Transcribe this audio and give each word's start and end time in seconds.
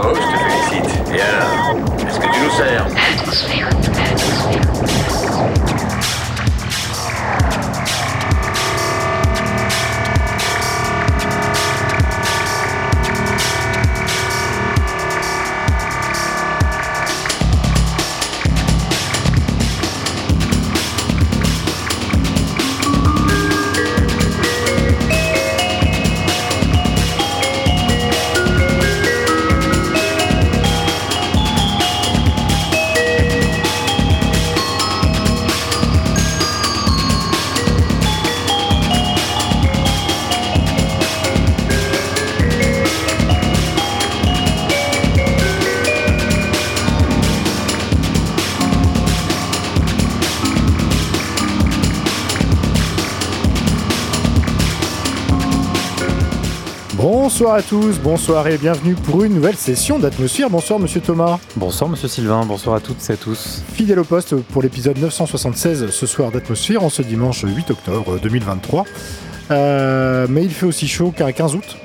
Bravo, 0.00 0.14
je 0.14 0.20
te 0.20 0.38
félicite. 0.38 1.12
Et 1.12 1.20
alors, 1.20 1.76
est-ce 2.06 2.20
que 2.20 2.32
tu 2.32 2.40
nous 2.40 2.50
sers? 2.50 2.86
Bonsoir 57.40 57.54
à 57.54 57.62
tous, 57.62 58.00
bonsoir 58.00 58.48
et 58.48 58.58
bienvenue 58.58 58.96
pour 58.96 59.22
une 59.22 59.32
nouvelle 59.34 59.54
session 59.54 60.00
d'Atmosphère. 60.00 60.50
Bonsoir 60.50 60.80
Monsieur 60.80 61.00
Thomas. 61.00 61.38
Bonsoir 61.54 61.88
Monsieur 61.88 62.08
Sylvain, 62.08 62.44
bonsoir 62.44 62.74
à 62.74 62.80
toutes 62.80 62.98
et 63.08 63.12
à 63.12 63.16
tous. 63.16 63.62
Fidèle 63.74 64.00
au 64.00 64.04
poste 64.04 64.34
pour 64.34 64.60
l'épisode 64.60 64.98
976 64.98 65.88
ce 65.90 66.06
soir 66.08 66.32
d'Atmosphère 66.32 66.82
en 66.82 66.88
ce 66.90 67.00
dimanche 67.02 67.42
8 67.44 67.70
octobre 67.70 68.18
2023. 68.20 68.84
Euh, 69.52 70.26
mais 70.28 70.42
il 70.42 70.50
fait 70.50 70.66
aussi 70.66 70.88
chaud 70.88 71.12
qu'un 71.16 71.30
15 71.30 71.54
août. 71.54 71.76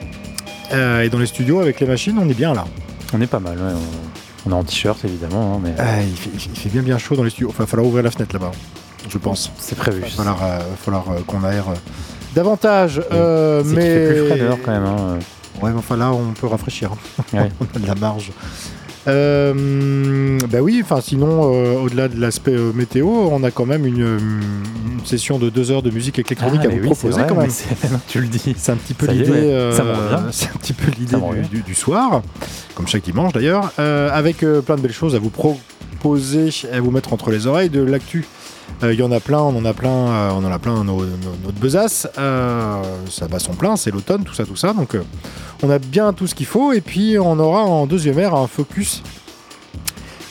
Euh, 0.71 1.03
et 1.03 1.09
dans 1.09 1.19
les 1.19 1.27
studios 1.27 1.59
avec 1.59 1.79
les 1.81 1.85
machines, 1.85 2.17
on 2.19 2.27
est 2.27 2.33
bien 2.33 2.55
là. 2.55 2.65
On 3.13 3.21
est 3.21 3.27
pas 3.27 3.39
mal, 3.39 3.55
ouais, 3.59 3.73
on, 4.47 4.49
on 4.49 4.55
est 4.55 4.59
en 4.59 4.63
t-shirt 4.63 5.05
évidemment, 5.05 5.57
hein, 5.57 5.61
mais 5.63 5.75
Ah, 5.77 6.01
il, 6.01 6.17
fait, 6.17 6.31
il 6.33 6.57
fait 6.59 6.69
bien 6.69 6.81
bien 6.81 6.97
chaud 6.97 7.15
dans 7.15 7.23
les 7.23 7.29
studios. 7.29 7.49
Enfin, 7.49 7.57
il 7.59 7.65
va 7.65 7.67
falloir 7.67 7.87
ouvrir 7.87 8.03
la 8.03 8.09
fenêtre 8.09 8.33
là-bas, 8.33 8.51
je 9.07 9.17
pense. 9.19 9.51
c'est 9.59 9.77
prévu. 9.77 10.01
Il 10.03 10.09
va 10.17 10.23
falloir, 10.23 10.43
euh, 10.43 10.59
falloir, 10.83 11.11
euh, 11.11 11.19
qu'on 11.27 11.43
aère 11.43 11.69
euh, 11.69 11.75
davantage. 12.33 13.03
euh, 13.11 13.61
mais 13.67 13.81
fait 13.81 14.35
plus 14.39 14.61
quand 14.65 14.71
même. 14.71 14.85
hein. 14.85 15.19
Ouais, 15.63 15.71
mais 15.71 15.79
enfin 15.79 15.97
là, 15.97 16.11
on 16.11 16.33
peut 16.33 16.47
rafraîchir. 16.47 16.91
Ouais. 17.33 17.49
on 17.61 17.77
a 17.77 17.79
de 17.79 17.87
la 17.87 17.95
marge. 17.95 18.31
Euh, 19.07 20.37
bah 20.49 20.59
oui, 20.61 20.79
enfin 20.83 21.01
sinon, 21.01 21.51
euh, 21.53 21.73
au-delà 21.79 22.07
de 22.07 22.19
l'aspect 22.19 22.53
euh, 22.55 22.71
météo, 22.73 23.07
on 23.07 23.43
a 23.43 23.51
quand 23.51 23.65
même 23.65 23.85
une, 23.85 24.01
euh, 24.01 24.17
une 24.19 25.05
session 25.05 25.37
de 25.39 25.49
deux 25.49 25.71
heures 25.71 25.81
de 25.83 25.89
musique 25.89 26.19
électronique 26.19 26.61
Ah, 26.63 26.67
à 26.67 26.69
vous 26.69 26.77
oui, 26.77 26.85
proposer 26.85 27.19
vrai, 27.21 27.27
quand 27.27 27.35
même. 27.35 27.49
tu 28.07 28.21
le 28.21 28.27
dis. 28.27 28.55
C'est 28.57 28.71
un 28.71 28.75
petit 28.77 28.93
peu 28.93 29.07
l'idée. 29.07 29.29
ouais. 29.29 29.69
C'est 30.31 30.47
un 30.47 30.57
petit 30.57 30.73
peu 30.73 30.89
l'idée 30.97 31.17
du, 31.17 31.57
du- 31.57 31.63
du 31.63 31.75
soir, 31.75 32.21
comme 32.75 32.87
chaque 32.87 33.03
dimanche 33.03 33.33
d'ailleurs, 33.33 33.71
avec 33.77 34.37
plein 34.37 34.75
de 34.77 34.81
belles 34.81 34.93
choses 34.93 35.15
à 35.15 35.19
vous 35.19 35.29
proposer, 35.29 35.59
à 36.05 36.81
vous 36.81 36.91
mettre 36.91 37.13
entre 37.13 37.31
les 37.31 37.47
oreilles 37.47 37.69
de 37.69 37.81
l'actu. 37.81 38.25
Euh, 38.83 38.93
Il 38.93 38.99
y 38.99 39.03
en 39.03 39.11
a 39.11 39.21
plein, 39.21 39.39
on 39.39 39.55
en 39.55 39.63
a 39.63 39.73
plein, 39.73 39.89
euh, 39.89 40.31
on 40.33 40.43
en 40.43 40.51
a 40.51 40.59
plein 40.59 40.83
notre 40.83 41.59
besace. 41.59 42.07
Euh, 42.17 42.81
ça 43.09 43.27
bat 43.27 43.39
son 43.39 43.53
plein, 43.53 43.77
c'est 43.77 43.91
l'automne, 43.91 44.23
tout 44.23 44.33
ça, 44.33 44.45
tout 44.45 44.57
ça. 44.57 44.73
Donc 44.73 44.97
on 45.61 45.69
a 45.69 45.79
bien 45.79 46.11
tout 46.11 46.27
ce 46.27 46.35
qu'il 46.35 46.45
faut. 46.45 46.73
Et 46.73 46.81
puis 46.81 47.17
on 47.19 47.39
aura 47.39 47.61
en 47.63 47.85
deuxième 47.85 48.19
ère 48.19 48.35
un 48.35 48.47
focus 48.47 49.01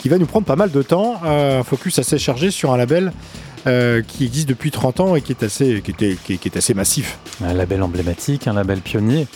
qui 0.01 0.09
va 0.09 0.19
nous 0.19 0.27
prendre 0.27 0.45
pas 0.45 0.57
mal 0.57 0.71
de 0.71 0.83
temps. 0.83 1.21
Un 1.25 1.63
focus 1.63 1.99
assez 1.99 2.19
chargé 2.19 2.51
sur 2.51 2.73
un 2.73 2.77
label 2.77 3.13
qui 3.65 4.27
existe 4.27 4.49
depuis 4.49 4.73
30 4.73 5.01
ans 5.01 5.17
et 5.17 5.23
qui 5.23 5.33
est 5.33 5.43
assez, 5.43 5.81
qui 5.83 5.95
qui 5.95 6.39
qui 6.39 6.49
est 6.49 6.57
assez 6.57 6.75
massif. 6.75 7.19
Un 7.43 7.55
label 7.55 7.83
emblématique, 7.83 8.47
un 8.47 8.53
label 8.53 8.81
pionnier, 8.81 9.27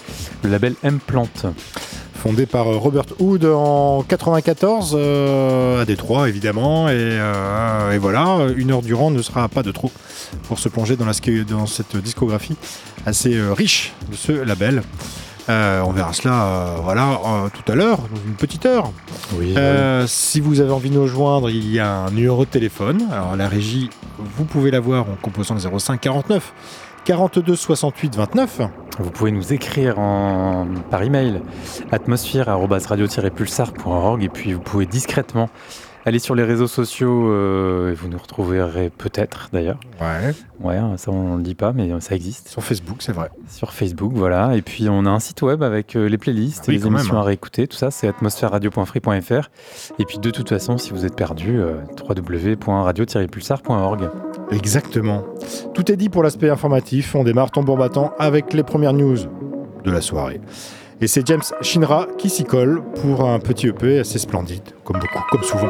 le 0.43 0.51
label 0.51 0.75
M-Plante. 0.83 1.47
Fondé 2.17 2.47
par 2.47 2.67
euh, 2.69 2.77
Robert 2.77 3.05
Hood 3.21 3.45
en 3.45 4.03
94 4.03 4.95
euh, 4.99 5.83
à 5.83 5.85
Détroit 5.85 6.29
évidemment 6.29 6.89
et, 6.89 6.93
euh, 6.97 7.93
et 7.93 7.99
voilà 7.99 8.39
une 8.57 8.71
heure 8.73 8.83
durant 8.83 9.11
ne 9.11 9.23
sera 9.23 9.49
pas 9.49 9.63
de 9.63 9.71
trop 9.71 9.91
pour 10.49 10.59
se 10.59 10.69
plonger 10.69 10.97
dans, 10.97 11.05
la, 11.07 11.13
sk- 11.13 11.45
dans 11.45 11.67
cette 11.67 11.97
discographie 11.97 12.57
assez 13.07 13.39
riche 13.57 13.93
de 14.11 14.17
ce 14.17 14.33
label 14.33 14.83
Euh, 15.49 15.81
on 15.87 15.93
verra 15.93 16.13
cela 16.13 16.35
euh, 16.45 16.77
voilà 16.83 17.21
euh, 17.25 17.49
tout 17.55 17.71
à 17.71 17.77
l'heure 17.77 17.99
dans 17.99 18.21
une 18.27 18.35
petite 18.35 18.67
heure 18.67 18.91
Oui, 19.39 19.55
si 20.09 20.41
vous 20.41 20.61
avez 20.61 20.73
envie 20.73 20.91
de 20.91 20.97
nous 20.97 21.03
rejoindre, 21.03 21.51
il 21.51 21.71
y 21.73 21.79
a 21.79 21.89
un 21.89 22.11
numéro 22.11 22.45
de 22.45 22.51
téléphone. 22.51 23.07
Alors 23.13 23.37
la 23.37 23.47
régie, 23.49 23.89
vous 24.19 24.45
pouvez 24.45 24.73
l'avoir 24.73 25.05
en 25.05 25.17
composant 25.23 25.55
le 25.55 25.61
05 25.79 26.01
49 26.01 26.53
42 27.05 27.55
68 27.55 28.17
29. 28.17 28.61
Vous 28.99 29.11
pouvez 29.11 29.31
nous 29.31 29.53
écrire 29.53 29.99
en... 29.99 30.67
par 30.91 31.03
email 31.03 31.43
atmosphère-radio-pulsar.org 31.93 34.23
et 34.23 34.29
puis 34.29 34.53
vous 34.55 34.61
pouvez 34.61 34.87
discrètement 34.87 35.51
aller 36.07 36.19
sur 36.21 36.35
les 36.37 36.45
réseaux 36.45 36.69
sociaux 36.69 37.31
euh, 37.33 37.91
et 37.91 37.95
vous 37.95 38.07
nous 38.09 38.17
retrouverez 38.19 38.91
peut-être 38.91 39.49
d'ailleurs. 39.53 39.81
Ouais. 40.01 40.33
Ouais, 40.61 40.79
ça 40.99 41.11
on 41.11 41.33
ne 41.33 41.39
le 41.39 41.43
dit 41.43 41.57
pas, 41.57 41.73
mais 41.73 41.91
ça 42.01 42.15
existe. 42.15 42.47
Sur 42.49 42.63
Facebook, 42.63 42.99
c'est 43.01 43.11
vrai. 43.13 43.29
Sur 43.49 43.73
Facebook, 43.73 44.13
voilà. 44.15 44.55
Et 44.57 44.63
puis 44.63 44.89
on 44.89 45.05
a 45.05 45.11
un 45.11 45.19
site 45.19 45.43
web 45.43 45.65
avec 45.65 45.97
euh, 45.97 46.09
les 46.09 46.17
playlists, 46.17 46.61
Ah 46.63 46.67
oui, 46.69 46.77
les 46.79 46.87
émissions 46.87 47.15
même. 47.15 47.23
à 47.23 47.25
réécouter, 47.25 47.67
tout 47.67 47.77
ça, 47.77 47.91
c'est 47.91 48.07
atmosphèreradio.free.fr. 48.07 49.49
Et 49.99 50.05
puis 50.05 50.19
de 50.19 50.31
toute 50.31 50.49
façon, 50.49 50.79
si 50.79 50.93
vous 50.93 51.05
êtes 51.05 51.17
perdu, 51.17 51.59
euh, 51.59 51.75
www.radio-pulsar.org. 52.09 54.09
Exactement. 54.51 55.25
Tout 55.75 55.91
est 55.91 55.97
dit 55.97 56.09
pour 56.09 56.23
l'aspect 56.23 56.51
informatif. 56.51 57.15
On 57.15 57.25
démarre 57.25 57.51
tambour 57.51 57.77
battant 57.77 58.13
avec 58.19 58.53
les 58.53 58.63
premières 58.63 58.93
news 58.93 59.19
de 59.85 59.91
la 59.91 60.01
soirée. 60.01 60.41
Et 61.01 61.07
c'est 61.07 61.27
James 61.27 61.43
Shinra 61.61 62.07
qui 62.17 62.31
s'y 62.31 62.45
colle 62.45 62.83
pour 63.03 63.29
un 63.29 63.39
petit 63.39 63.69
EP 63.69 63.99
assez 63.99 64.19
splendide, 64.19 64.63
comme 64.85 64.99
beaucoup, 64.99 65.23
comme 65.31 65.43
souvent. 65.43 65.69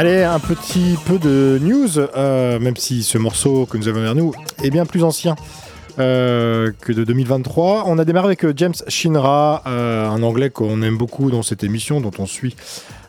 Allez, 0.00 0.22
un 0.22 0.38
petit 0.38 0.96
peu 1.04 1.18
de 1.18 1.58
news, 1.60 1.98
euh, 1.98 2.58
même 2.58 2.76
si 2.76 3.02
ce 3.02 3.18
morceau 3.18 3.66
que 3.66 3.76
nous 3.76 3.86
avons 3.86 4.00
vers 4.00 4.14
nous 4.14 4.32
est 4.64 4.70
bien 4.70 4.86
plus 4.86 5.04
ancien 5.04 5.36
euh, 5.98 6.72
que 6.80 6.94
de 6.94 7.04
2023. 7.04 7.84
On 7.86 7.98
a 7.98 8.06
démarré 8.06 8.28
avec 8.28 8.46
euh, 8.46 8.54
James 8.56 8.72
Shinra, 8.88 9.62
un 9.66 10.22
anglais 10.22 10.48
qu'on 10.48 10.80
aime 10.80 10.96
beaucoup 10.96 11.30
dans 11.30 11.42
cette 11.42 11.64
émission, 11.64 12.00
dont 12.00 12.12
on 12.18 12.24
suit 12.24 12.56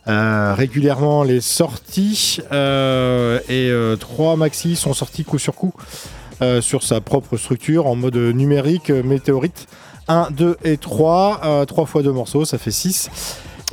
régulièrement 0.06 1.24
les 1.24 1.40
sorties. 1.40 2.42
et 2.52 3.72
trois 3.98 4.36
maxi 4.36 4.76
sont 4.76 4.94
sortis 4.94 5.24
coup 5.24 5.40
sur 5.40 5.56
coup 5.56 5.74
sur 6.60 6.84
sa 6.84 7.00
propre 7.00 7.38
structure 7.38 7.88
en 7.88 7.96
mode 7.96 8.18
numérique 8.18 8.90
météorite. 8.90 9.68
1, 10.10 10.32
2 10.32 10.58
et 10.66 10.76
3, 10.76 11.66
3 11.66 11.86
fois 11.86 12.04
2 12.04 12.12
morceaux, 12.12 12.44
ça 12.44 12.58
fait 12.58 12.70
6. 12.70 13.10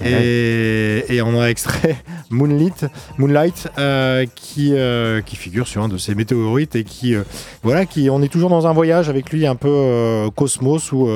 Et, 0.04 1.20
on 1.22 1.40
a 1.40 1.46
extrait 1.46 1.96
Moonlight, 2.30 2.86
Moonlight 3.18 3.68
euh, 3.78 4.26
qui, 4.34 4.72
euh, 4.72 5.20
qui 5.20 5.36
figure 5.36 5.66
sur 5.66 5.82
un 5.82 5.88
de 5.88 5.98
ces 5.98 6.14
météorites 6.14 6.76
et 6.76 6.84
qui, 6.84 7.14
euh, 7.14 7.24
voilà, 7.62 7.86
qui, 7.86 8.08
on 8.10 8.22
est 8.22 8.28
toujours 8.28 8.50
dans 8.50 8.66
un 8.66 8.72
voyage 8.72 9.08
avec 9.08 9.30
lui 9.30 9.46
un 9.46 9.56
peu 9.56 10.28
cosmos 10.36 10.92
ou, 10.92 11.08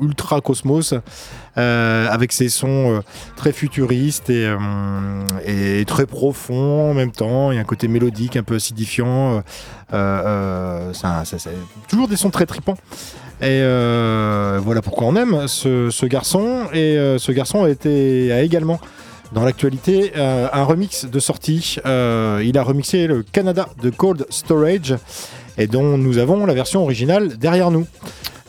ultra 0.00 0.40
cosmos, 0.40 0.94
avec 1.56 2.32
ses 2.32 2.48
sons 2.48 3.02
très 3.36 3.52
futuristes 3.52 4.30
et, 4.30 4.52
et, 5.46 5.84
très 5.84 6.06
profonds 6.06 6.90
en 6.90 6.94
même 6.94 7.12
temps. 7.12 7.52
Il 7.52 7.56
y 7.56 7.58
a 7.58 7.60
un 7.60 7.64
côté 7.64 7.88
mélodique, 7.88 8.36
un 8.36 8.42
peu 8.42 8.56
acidifiant. 8.56 9.42
ça, 9.90 11.22
toujours 11.88 12.08
des 12.08 12.16
sons 12.16 12.30
très 12.30 12.46
tripants. 12.46 12.76
Et 13.42 13.62
euh, 13.62 14.60
voilà 14.62 14.82
pourquoi 14.82 15.06
on 15.06 15.16
aime 15.16 15.48
ce, 15.48 16.06
garçon. 16.06 16.66
Et 16.74 16.98
euh, 16.98 17.16
ce 17.16 17.32
garçon 17.32 17.64
a, 17.64 18.42
également 18.42 18.78
dans 19.32 19.44
l'actualité, 19.44 20.12
euh, 20.16 20.48
un 20.52 20.64
remix 20.64 21.06
de 21.06 21.18
sortie. 21.18 21.76
Il 21.84 22.58
a 22.58 22.62
remixé 22.62 23.06
le 23.06 23.22
Canada 23.22 23.68
de 23.82 23.88
Cold 23.88 24.26
Storage 24.28 24.94
et 25.60 25.66
dont 25.68 25.96
nous 25.98 26.18
avons 26.18 26.46
la 26.46 26.54
version 26.54 26.82
originale 26.82 27.36
derrière 27.38 27.70
nous. 27.70 27.86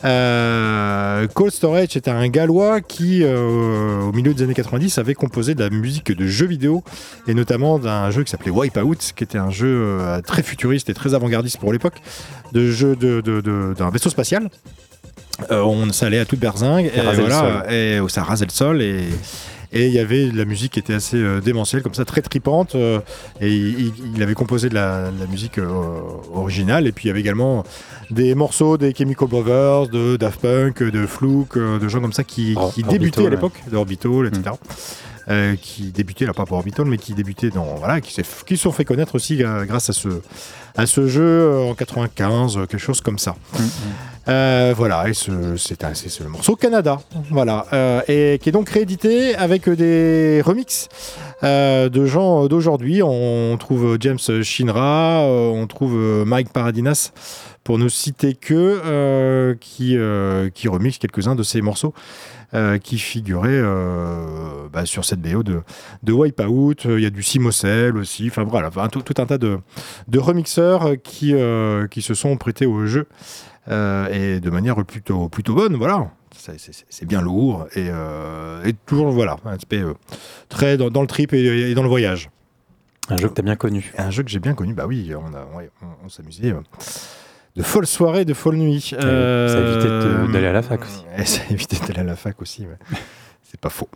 Euh, 0.04 1.28
Cold 1.32 1.52
Storage 1.52 1.96
était 1.96 2.10
un 2.10 2.26
gallois 2.28 2.80
qui, 2.80 3.22
euh, 3.22 4.00
au 4.00 4.12
milieu 4.12 4.34
des 4.34 4.42
années 4.42 4.54
90, 4.54 4.98
avait 4.98 5.14
composé 5.14 5.54
de 5.54 5.62
la 5.62 5.70
musique 5.70 6.10
de 6.10 6.26
jeux 6.26 6.46
vidéo 6.46 6.82
et 7.28 7.34
notamment 7.34 7.78
d'un 7.78 8.10
jeu 8.10 8.24
qui 8.24 8.30
s'appelait 8.32 8.50
Wipeout, 8.50 8.96
qui 9.14 9.22
était 9.22 9.38
un 9.38 9.50
jeu 9.50 9.68
euh, 10.00 10.20
très 10.20 10.42
futuriste 10.42 10.90
et 10.90 10.94
très 10.94 11.14
avant-gardiste 11.14 11.58
pour 11.58 11.72
l'époque, 11.72 11.98
de 12.52 12.68
jeu 12.70 12.96
de- 12.96 13.20
de- 13.20 13.40
de- 13.40 13.74
d'un 13.78 13.90
vaisseau 13.90 14.10
spatial. 14.10 14.48
On 15.50 15.90
ça 15.92 16.06
allait 16.06 16.18
à 16.18 16.24
toute 16.24 16.38
berzingue 16.40 16.86
et 16.94 17.00
voilà 17.22 17.64
et 17.72 18.00
oh, 18.00 18.08
ça 18.08 18.22
rasait 18.22 18.44
le 18.44 18.50
sol 18.50 18.82
et 18.82 19.04
et 19.72 19.86
il 19.86 19.92
y 19.92 19.98
avait 19.98 20.26
de 20.26 20.36
la 20.36 20.44
musique 20.44 20.72
qui 20.72 20.78
était 20.78 20.94
assez 20.94 21.16
euh, 21.16 21.40
démentielle 21.40 21.82
comme 21.82 21.94
ça 21.94 22.04
très 22.04 22.20
tripante 22.22 22.74
euh, 22.74 23.00
et 23.40 23.50
il, 23.50 24.22
avait 24.22 24.34
composé 24.34 24.68
de 24.68 24.74
la, 24.74 25.10
de 25.10 25.18
la 25.18 25.26
musique 25.26 25.58
euh, 25.58 26.00
originale 26.34 26.86
et 26.86 26.92
puis 26.92 27.06
il 27.06 27.08
y 27.08 27.10
avait 27.10 27.20
également 27.20 27.64
des 28.10 28.34
morceaux 28.34 28.76
des 28.76 28.94
Chemical 28.94 29.28
Brothers 29.28 29.88
de 29.88 30.16
Daft 30.16 30.40
Punk 30.40 30.82
de 30.82 31.06
Fluke 31.06 31.56
de 31.56 31.88
gens 31.88 32.00
comme 32.00 32.12
ça 32.12 32.24
qui, 32.24 32.56
débutaient 32.88 33.26
à 33.26 33.30
l'époque 33.30 33.60
de 33.70 33.76
Orbital 33.76 34.26
etc 34.26 34.52
Euh, 35.28 35.54
qui 35.54 35.92
débutaient 35.92 36.26
là 36.26 36.32
pas 36.32 36.44
pour 36.46 36.56
Orbital 36.56 36.84
mais 36.84 36.98
qui 36.98 37.14
débutaient 37.14 37.50
dans 37.50 37.76
voilà 37.76 38.00
qui 38.00 38.12
se 38.12 38.56
sont 38.56 38.72
fait 38.72 38.84
connaître 38.84 39.14
aussi 39.14 39.44
euh, 39.44 39.64
grâce 39.64 39.88
à 39.88 39.92
ce 39.92 40.08
à 40.76 40.86
ce 40.86 41.06
jeu 41.06 41.22
euh, 41.22 41.70
en 41.70 41.74
95 41.74 42.56
euh, 42.56 42.66
quelque 42.66 42.80
chose 42.80 43.00
comme 43.00 43.20
ça. 43.20 43.36
Mm, 43.52 43.62
mm. 43.62 43.68
Euh, 44.28 44.72
voilà, 44.76 45.08
et 45.08 45.14
ce- 45.14 45.56
c'est 45.56 45.82
un- 45.84 45.92
le 46.20 46.28
morceau 46.28 46.54
Canada, 46.56 47.00
voilà, 47.30 47.66
euh, 47.72 48.00
et 48.08 48.38
qui 48.40 48.48
est 48.48 48.52
donc 48.52 48.68
réédité 48.68 49.34
avec 49.34 49.68
des 49.68 50.42
remixes 50.44 50.88
euh, 51.42 51.88
de 51.88 52.04
gens 52.06 52.46
d'aujourd'hui. 52.46 53.02
On 53.02 53.56
trouve 53.58 53.96
James 54.00 54.18
Shinra, 54.42 55.22
on 55.26 55.66
trouve 55.66 55.94
Mike 56.24 56.52
Paradinas, 56.52 57.10
pour 57.64 57.78
ne 57.78 57.88
citer 57.88 58.34
que, 58.34 59.56
qui, 59.60 59.96
qui 60.54 60.68
remixe 60.68 60.98
quelques-uns 60.98 61.34
de 61.34 61.42
ces 61.42 61.60
morceaux. 61.60 61.92
qui 62.84 62.98
figuraient 62.98 63.48
euh, 63.50 64.68
bah, 64.70 64.84
sur 64.84 65.04
cette 65.06 65.20
BO 65.22 65.42
de, 65.42 65.62
de 66.02 66.12
Wipeout. 66.12 66.74
Il 66.84 67.00
y 67.00 67.06
a 67.06 67.10
du 67.10 67.22
Simocel 67.22 67.96
aussi. 67.96 68.26
Enfin 68.28 68.44
voilà, 68.44 68.68
tout, 68.90 69.00
tout 69.00 69.14
un 69.22 69.24
tas 69.26 69.38
de, 69.38 69.58
de 70.08 70.18
remixeurs 70.18 70.90
qui, 71.02 71.34
qui 71.90 72.02
se 72.02 72.12
sont 72.14 72.36
prêtés 72.36 72.66
au 72.66 72.84
jeu 72.86 73.06
et 73.68 74.40
de 74.40 74.50
manière 74.50 74.84
plutôt, 74.84 75.28
plutôt 75.28 75.54
bonne, 75.54 75.76
voilà. 75.76 76.10
C'est- 76.34 77.04
bien 77.04 77.20
lourd 77.20 77.66
et, 77.76 77.86
euh, 77.90 78.64
et 78.64 78.72
toujours 78.72 79.10
voilà 79.10 79.36
un 79.44 79.52
aspect 79.52 79.82
euh, 79.82 79.92
très 80.48 80.76
dans, 80.76 80.90
dans 80.90 81.02
le 81.02 81.06
trip 81.06 81.32
et, 81.34 81.70
et 81.70 81.74
dans 81.74 81.82
le 81.82 81.88
voyage. 81.88 82.30
Un 83.08 83.16
jeu 83.18 83.28
que 83.28 83.34
t'as 83.34 83.42
bien 83.42 83.56
connu. 83.56 83.92
Un 83.98 84.10
jeu 84.10 84.22
que 84.22 84.30
j'ai 84.30 84.38
bien 84.40 84.54
connu, 84.54 84.72
bah 84.74 84.86
oui, 84.88 85.12
on, 85.14 85.34
a- 85.34 85.46
on- 85.82 85.86
on 86.06 86.08
s'amusait 86.08 86.52
euh, 86.52 86.60
de 87.56 87.62
folles 87.62 87.86
soirées, 87.86 88.24
de 88.24 88.32
folles 88.34 88.56
nuits. 88.56 88.92
Euh, 88.94 89.48
ça 89.48 89.58
évitait 89.60 90.32
d'aller 90.32 90.46
à 90.46 90.52
la 90.52 90.62
fac 90.62 90.80
aussi. 90.82 91.04
Et 91.18 91.24
ça 91.26 91.42
évitait 91.50 91.76
d'aller 91.86 92.00
à 92.00 92.04
la 92.04 92.16
fac 92.16 92.40
aussi, 92.40 92.62
ouais. 92.62 92.96
c'est 93.42 93.60
pas 93.60 93.70
faux. 93.70 93.88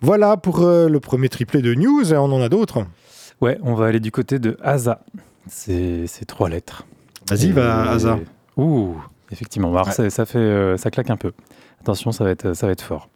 Voilà 0.00 0.36
pour 0.36 0.60
euh, 0.62 0.88
le 0.88 0.98
premier 1.00 1.28
triplé 1.28 1.60
de 1.62 1.74
news, 1.74 2.12
et 2.12 2.16
on 2.16 2.24
en 2.32 2.40
a 2.40 2.48
d'autres. 2.48 2.86
Ouais, 3.40 3.58
on 3.62 3.74
va 3.74 3.86
aller 3.86 4.00
du 4.00 4.10
côté 4.10 4.38
de 4.38 4.56
Asa. 4.62 5.00
C'est 5.48 6.06
trois 6.26 6.48
lettres. 6.48 6.86
Vas-y, 7.28 7.52
va, 7.52 7.90
Asa. 7.90 8.18
Ouh, 8.56 8.94
effectivement. 9.30 9.70
Alors, 9.72 9.86
Ouais. 9.86 9.92
ça, 9.92 10.08
ça 10.10 10.26
fait, 10.26 10.38
euh, 10.38 10.76
ça 10.76 10.90
claque 10.90 11.10
un 11.10 11.16
peu. 11.16 11.32
Attention, 11.80 12.12
ça 12.12 12.24
va 12.24 12.30
être, 12.30 12.54
ça 12.54 12.66
va 12.66 12.72
être 12.72 12.82
fort. 12.82 13.08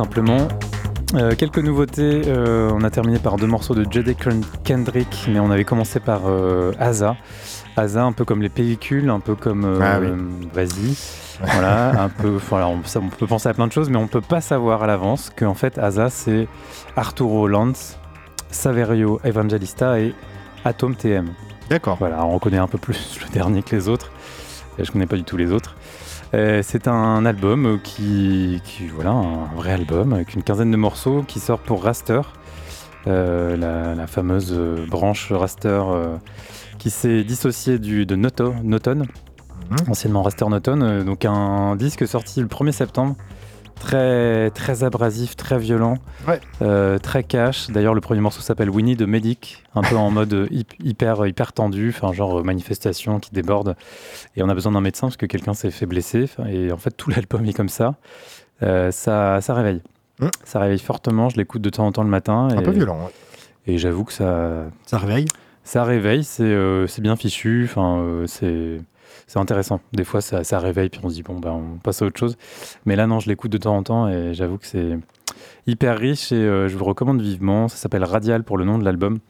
Simplement. 0.00 0.48
Euh, 1.14 1.34
quelques 1.36 1.58
nouveautés. 1.58 2.22
euh, 2.26 2.70
on 2.72 2.82
a 2.84 2.90
terminé 2.90 3.18
par 3.18 3.36
deux 3.36 3.46
morceaux 3.46 3.74
de 3.74 3.84
Jade 3.90 4.14
Kendrick, 4.64 5.26
mais 5.30 5.40
on 5.40 5.50
avait 5.50 5.64
commencé 5.64 6.00
par 6.00 6.22
euh, 6.26 6.72
Asa. 6.78 7.16
Asa, 7.76 8.04
un 8.04 8.12
peu 8.12 8.24
comme 8.24 8.40
les 8.40 8.48
pellicules, 8.48 9.10
un 9.10 9.20
peu 9.20 9.34
comme 9.34 9.64
euh, 9.66 9.78
Ah 9.82 9.98
oui. 10.00 10.08
Vas-y. 10.54 10.96
Voilà, 11.42 12.02
un 12.02 12.08
peu. 12.08 12.28
Voilà, 12.48 12.68
on, 12.68 12.82
ça, 12.84 13.00
on 13.00 13.08
peut 13.08 13.26
penser 13.26 13.48
à 13.50 13.54
plein 13.54 13.66
de 13.66 13.72
choses, 13.72 13.90
mais 13.90 13.96
on 13.98 14.06
peut 14.06 14.20
pas 14.22 14.40
savoir 14.40 14.82
à 14.82 14.86
l'avance 14.86 15.30
qu'en 15.36 15.54
fait 15.54 15.76
Asa 15.78 16.08
c'est 16.08 16.48
Arturo 16.96 17.46
Lance, 17.46 17.98
Saverio 18.50 19.20
Evangelista 19.24 20.00
et 20.00 20.14
Atom 20.64 20.94
TM. 20.96 21.28
D'accord. 21.68 21.96
Voilà, 21.98 22.24
on 22.24 22.30
reconnaît 22.34 22.58
un 22.58 22.68
peu 22.68 22.78
plus 22.78 23.18
le 23.22 23.30
dernier 23.32 23.62
que 23.62 23.76
les 23.76 23.88
autres. 23.88 24.10
Je 24.78 24.90
connais 24.90 25.06
pas 25.06 25.16
du 25.16 25.24
tout 25.24 25.36
les 25.36 25.52
autres. 25.52 25.69
Euh, 26.32 26.60
c'est 26.62 26.86
un 26.86 27.26
album 27.26 27.80
qui, 27.82 28.60
qui, 28.64 28.86
voilà, 28.86 29.10
un 29.10 29.46
vrai 29.56 29.72
album 29.72 30.12
avec 30.12 30.34
une 30.34 30.42
quinzaine 30.42 30.70
de 30.70 30.76
morceaux 30.76 31.24
qui 31.26 31.40
sort 31.40 31.58
pour 31.58 31.82
Raster, 31.82 32.20
euh, 33.06 33.56
la, 33.56 33.94
la 33.96 34.06
fameuse 34.06 34.52
branche 34.88 35.32
Raster 35.32 35.82
euh, 35.88 36.16
qui 36.78 36.90
s'est 36.90 37.24
dissociée 37.24 37.78
du, 37.78 38.06
de 38.06 38.14
Noto, 38.16 38.54
Noton, 38.62 39.02
Mhm. 39.70 39.76
anciennement 39.90 40.22
Raster 40.22 40.48
Noton. 40.48 41.04
Donc 41.04 41.24
un 41.24 41.76
disque 41.76 42.06
sorti 42.08 42.40
le 42.40 42.48
1er 42.48 42.72
septembre, 42.72 43.14
très, 43.80 44.50
très 44.52 44.84
abrasif, 44.84 45.34
très 45.34 45.58
violent, 45.58 45.94
Ouais. 46.28 46.40
euh, 46.62 46.98
très 46.98 47.24
cash. 47.24 47.68
D'ailleurs, 47.70 47.94
le 47.94 48.00
premier 48.00 48.20
morceau 48.20 48.40
s'appelle 48.40 48.70
Winnie 48.70 48.94
de 48.94 49.06
Medic, 49.06 49.64
un 49.74 49.82
peu 49.82 49.96
en 49.96 50.10
mode 50.18 50.32
hyp- 50.52 50.76
hyper, 50.84 51.26
hyper 51.26 51.52
tendu, 51.52 51.92
enfin 51.96 52.12
genre 52.12 52.38
euh, 52.38 52.42
manifestation 52.44 53.18
qui 53.18 53.32
déborde. 53.32 53.74
Et 54.36 54.42
on 54.44 54.48
a 54.48 54.54
besoin 54.54 54.70
d'un 54.72 54.80
médecin 54.80 55.08
parce 55.08 55.16
que 55.16 55.26
quelqu'un 55.26 55.54
s'est 55.54 55.72
fait 55.72 55.86
blesser. 55.86 56.26
Et 56.48 56.70
en 56.70 56.76
fait, 56.76 56.92
tout 56.92 57.10
l'album 57.16 57.44
est 57.46 57.52
comme 57.52 57.68
ça. 57.68 57.96
Euh, 58.62 58.90
ça, 58.92 59.40
ça 59.40 59.54
réveille. 59.54 59.82
Mm. 60.20 60.28
Ça 60.44 60.60
réveille 60.60 60.78
fortement. 60.78 61.28
Je 61.28 61.36
l'écoute 61.38 61.62
de 61.62 61.70
temps 61.70 61.86
en 61.86 61.92
temps 61.92 62.04
le 62.04 62.10
matin. 62.10 62.48
Un 62.56 62.62
peu 62.62 62.70
violent. 62.70 62.98
ouais. 63.04 63.10
Et 63.66 63.78
j'avoue 63.78 64.04
que 64.04 64.12
ça, 64.12 64.66
Ça 64.86 64.98
réveille? 64.98 65.26
ça 65.64 65.84
réveille, 65.84 66.24
c'est 66.24 66.42
euh, 66.42 66.86
c'est 66.86 67.02
bien 67.02 67.14
fichu, 67.16 67.64
enfin 67.70 68.02
c'est 68.26 68.80
c'est 69.30 69.38
intéressant. 69.38 69.78
Des 69.92 70.02
fois 70.02 70.20
ça, 70.20 70.42
ça 70.42 70.58
réveille 70.58 70.88
puis 70.88 71.00
on 71.04 71.08
se 71.08 71.14
dit 71.14 71.22
bon 71.22 71.38
ben 71.38 71.52
on 71.52 71.78
passe 71.78 72.02
à 72.02 72.06
autre 72.06 72.18
chose. 72.18 72.36
Mais 72.84 72.96
là 72.96 73.06
non, 73.06 73.20
je 73.20 73.28
l'écoute 73.28 73.52
de 73.52 73.58
temps 73.58 73.76
en 73.76 73.84
temps 73.84 74.08
et 74.08 74.34
j'avoue 74.34 74.58
que 74.58 74.66
c'est 74.66 74.98
hyper 75.68 75.96
riche 75.96 76.32
et 76.32 76.34
euh, 76.34 76.66
je 76.66 76.72
vous 76.72 76.80
le 76.80 76.88
recommande 76.88 77.22
vivement. 77.22 77.68
Ça 77.68 77.76
s'appelle 77.76 78.02
Radial 78.02 78.42
pour 78.42 78.58
le 78.58 78.64
nom 78.64 78.76
de 78.76 78.84
l'album. 78.84 79.20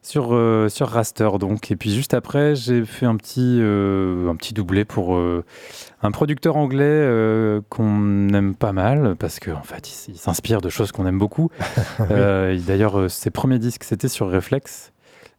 Sur, 0.00 0.28
euh, 0.30 0.68
sur 0.68 0.86
Raster 0.86 1.28
donc. 1.40 1.72
Et 1.72 1.76
puis 1.76 1.92
juste 1.92 2.14
après, 2.14 2.54
j'ai 2.54 2.84
fait 2.84 3.06
un 3.06 3.16
petit, 3.16 3.58
euh, 3.60 4.30
un 4.30 4.36
petit 4.36 4.54
doublé 4.54 4.84
pour 4.84 5.18
un 5.18 6.10
producteur 6.12 6.56
anglais 6.56 7.60
qu'on 7.68 8.28
aime 8.28 8.54
pas 8.54 8.70
mal 8.70 9.16
parce 9.18 9.40
qu'en 9.40 9.54
en 9.54 9.62
fait 9.64 10.06
il, 10.06 10.16
s'inspire 10.16 10.60
de 10.60 10.68
choses 10.68 10.92
qu'on 10.92 11.04
aime 11.04 11.18
beaucoup. 11.18 11.50
D'ailleurs, 11.98 13.10
ses 13.10 13.30
premiers 13.30 13.58
disques 13.58 13.82
c'était 13.82 14.06
sur 14.06 14.30
Reflex 14.30 14.92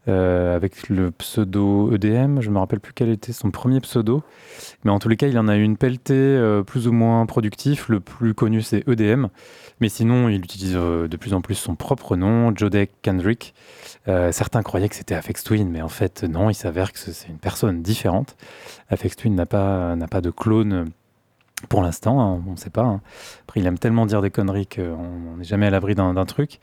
euh, 0.08 0.56
avec 0.56 0.90
le 0.90 1.12
pseudo 1.12 1.94
EDM. 1.94 2.42
Je 2.42 2.50
me 2.50 2.60
rappelle 2.60 2.80
plus 2.80 2.94
quel 2.94 3.10
était 3.10 3.34
son 3.34 3.52
premier 3.52 3.80
pseudo, 3.82 4.24
mais 4.84 4.92
en 4.92 5.00
tous 5.00 5.10
les 5.10 5.18
cas, 5.18 5.28
il 5.28 5.38
en 5.38 5.48
a 5.48 5.58
eu 5.58 5.64
une 5.64 5.78
pelletée 5.78 6.14
euh, 6.14 6.64
plus 6.64 6.88
ou 6.88 6.92
moins 6.92 7.26
productif. 7.26 7.90
Le 7.90 8.00
plus 8.00 8.34
connu 8.34 8.62
c'est 8.62 8.88
EDM, 8.88 9.28
mais 9.80 9.90
sinon, 9.90 10.30
il 10.30 10.38
utilise 10.44 10.76
euh, 10.76 11.08
de 11.08 11.18
plus 11.18 11.34
en 11.34 11.42
plus 11.42 11.56
son 11.56 11.76
propre 11.76 12.16
nom, 12.16 12.56
Jodek 12.56 12.92
Kendrick. 13.02 13.54
Certains 14.32 14.64
croyaient 14.64 14.88
que 14.88 14.96
c'était 14.96 15.16
Afex 15.16 15.44
Twin, 15.44 15.70
mais 15.70 15.82
en 15.82 15.90
fait 15.90 16.24
non, 16.24 16.50
il 16.50 16.54
s'avère 16.54 16.94
que 16.94 17.00
c'est 17.00 17.28
une 17.28 17.40
personne 17.40 17.82
différente. 17.82 18.38
Afex 18.90 19.18
Twin 19.18 19.36
n'a 19.36 19.46
pas, 19.46 19.98
n'a 19.98 20.08
pas 20.08 20.22
de 20.22 20.30
clone 20.30 20.86
pour 21.70 21.82
l'instant, 21.82 22.22
hein, 22.22 22.44
on 22.48 22.52
ne 22.52 22.56
sait 22.58 22.70
pas. 22.70 22.84
hein. 22.84 23.02
Après, 23.44 23.60
il 23.60 23.66
aime 23.66 23.80
tellement 23.80 24.06
dire 24.06 24.22
des 24.22 24.30
conneries 24.30 24.68
qu'on 24.68 25.38
n'est 25.38 25.44
jamais 25.44 25.66
à 25.66 25.70
l'abri 25.70 25.96
d'un 25.96 26.26
truc. 26.26 26.60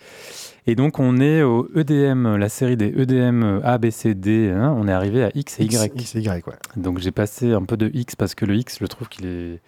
Et 0.66 0.76
donc, 0.76 0.99
on 1.01 1.18
est 1.18 1.42
au 1.42 1.68
EDM, 1.74 2.36
la 2.36 2.49
série 2.49 2.76
des 2.76 2.86
EDM 2.86 3.61
A, 3.64 3.76
B, 3.78 3.90
C, 3.90 4.14
D. 4.14 4.51
hein, 4.55 4.74
on 4.78 4.86
est 4.88 4.92
arrivé 4.92 5.24
à 5.24 5.30
X 5.34 5.59
et 5.61 5.64
Y. 5.64 5.92
X, 5.97 6.14
et 6.14 6.20
Y, 6.20 6.47
ouais. 6.47 6.55
Donc, 6.76 6.99
j'ai 7.01 7.11
passé 7.11 7.53
un 7.53 7.64
peu 7.64 7.76
de 7.76 7.90
X 7.92 8.14
parce 8.16 8.34
que 8.34 8.45
le 8.45 8.55
X, 8.57 8.78
je 8.80 8.86
trouve 8.86 9.09
qu'il 9.09 9.26
est, 9.26 9.61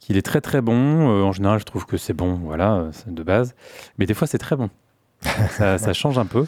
qu'il 0.00 0.16
est 0.16 0.22
très 0.22 0.40
très 0.40 0.60
bon. 0.60 0.74
Euh, 1.10 1.22
en 1.22 1.32
général, 1.32 1.60
je 1.60 1.64
trouve 1.64 1.86
que 1.86 1.96
c'est 1.96 2.12
bon, 2.12 2.34
voilà, 2.34 2.90
de 3.06 3.22
base. 3.22 3.54
Mais 3.98 4.06
des 4.06 4.14
fois, 4.14 4.26
c'est 4.26 4.38
très 4.38 4.56
bon. 4.56 4.68
Ça, 5.50 5.78
ça 5.78 5.92
change 5.94 6.18
un 6.18 6.26
peu. 6.26 6.44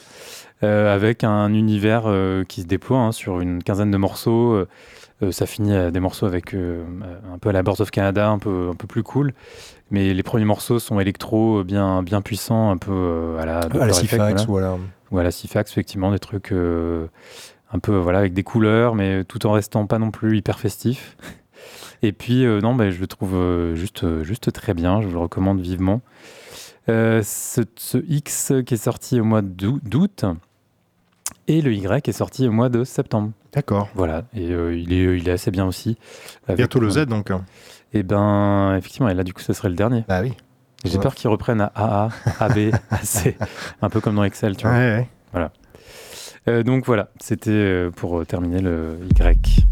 Euh, 0.62 0.92
avec 0.94 1.24
un 1.24 1.54
univers 1.54 2.02
euh, 2.06 2.44
qui 2.44 2.60
se 2.62 2.66
déploie 2.66 2.98
hein, 2.98 3.12
sur 3.12 3.40
une 3.40 3.62
quinzaine 3.62 3.90
de 3.90 3.96
morceaux. 3.96 4.66
Euh, 5.22 5.26
euh, 5.26 5.32
ça 5.32 5.46
finit 5.46 5.74
à 5.74 5.90
des 5.90 6.00
morceaux 6.00 6.26
avec 6.26 6.54
euh, 6.54 6.84
un 7.32 7.38
peu 7.38 7.48
à 7.48 7.52
la 7.52 7.62
Birds 7.62 7.80
of 7.80 7.90
Canada, 7.90 8.28
un 8.28 8.38
peu, 8.38 8.68
un 8.70 8.74
peu 8.74 8.86
plus 8.86 9.02
cool. 9.02 9.32
Mais 9.90 10.12
les 10.12 10.22
premiers 10.22 10.44
morceaux 10.44 10.78
sont 10.78 11.00
électro, 11.00 11.60
euh, 11.60 11.64
bien, 11.64 12.02
bien 12.02 12.20
puissants, 12.20 12.70
un 12.70 12.76
peu 12.76 12.92
euh, 12.92 13.38
à 13.38 13.46
la, 13.46 13.58
à 13.60 13.86
la 13.86 13.92
Sifax 13.92 14.46
voilà. 14.46 14.48
ou 14.48 14.56
à 14.56 14.60
la... 14.60 14.78
Ou 15.10 15.18
à 15.18 15.22
la 15.22 15.30
Sifax, 15.30 15.70
effectivement, 15.72 16.12
des 16.12 16.18
trucs 16.18 16.52
euh, 16.52 17.06
un 17.72 17.78
peu 17.78 17.96
voilà, 17.96 18.18
avec 18.18 18.34
des 18.34 18.42
couleurs, 18.42 18.94
mais 18.94 19.24
tout 19.24 19.46
en 19.46 19.52
restant 19.52 19.86
pas 19.86 19.98
non 19.98 20.10
plus 20.10 20.36
hyper 20.36 20.58
festif. 20.58 21.16
Et 22.02 22.12
puis, 22.12 22.44
euh, 22.44 22.60
non, 22.60 22.74
bah, 22.74 22.90
je 22.90 23.00
le 23.00 23.06
trouve 23.06 23.34
euh, 23.34 23.74
juste, 23.74 24.04
euh, 24.04 24.22
juste 24.22 24.52
très 24.52 24.74
bien, 24.74 25.00
je 25.00 25.06
vous 25.06 25.14
le 25.14 25.18
recommande 25.18 25.60
vivement. 25.60 26.02
Euh, 26.88 27.22
ce, 27.24 27.62
ce 27.76 27.98
X 28.08 28.52
qui 28.64 28.74
est 28.74 28.82
sorti 28.84 29.20
au 29.20 29.24
mois 29.24 29.42
d'août 29.42 30.24
et 31.48 31.60
le 31.60 31.72
Y 31.74 32.08
est 32.08 32.12
sorti 32.12 32.46
au 32.46 32.52
mois 32.52 32.68
de 32.68 32.84
septembre. 32.84 33.32
D'accord. 33.52 33.88
Voilà, 33.94 34.22
et 34.34 34.50
euh, 34.52 34.76
il, 34.76 34.92
est, 34.92 35.18
il 35.18 35.28
est 35.28 35.32
assez 35.32 35.50
bien 35.50 35.66
aussi. 35.66 35.98
Avec, 36.46 36.58
Bientôt 36.58 36.78
le 36.80 36.86
euh, 36.88 37.04
Z, 37.04 37.06
donc. 37.06 37.32
Et 37.92 38.02
ben, 38.02 38.76
effectivement, 38.76 39.08
et 39.08 39.14
là, 39.14 39.24
du 39.24 39.32
coup, 39.32 39.40
ce 39.40 39.52
serait 39.52 39.70
le 39.70 39.74
dernier. 39.74 40.04
Bah 40.06 40.20
oui. 40.22 40.34
J'ai 40.84 40.96
Ouais. 40.96 41.02
peur 41.02 41.14
qu'ils 41.16 41.28
reprennent 41.30 41.60
à 41.62 41.72
AA, 41.74 42.08
AB, 42.38 42.58
AC, 42.90 43.34
un 43.82 43.88
peu 43.88 44.00
comme 44.00 44.14
dans 44.14 44.22
Excel, 44.24 44.56
tu 44.56 44.66
vois. 44.66 44.76
Ouais, 44.76 45.08
ouais. 45.34 45.48
Euh, 46.48 46.62
donc 46.62 46.86
voilà, 46.86 47.08
c'était 47.20 47.50
euh, 47.50 47.90
pour 47.90 48.20
euh, 48.20 48.24
terminer 48.24 48.60
le 48.60 48.98
Y. 49.18 49.64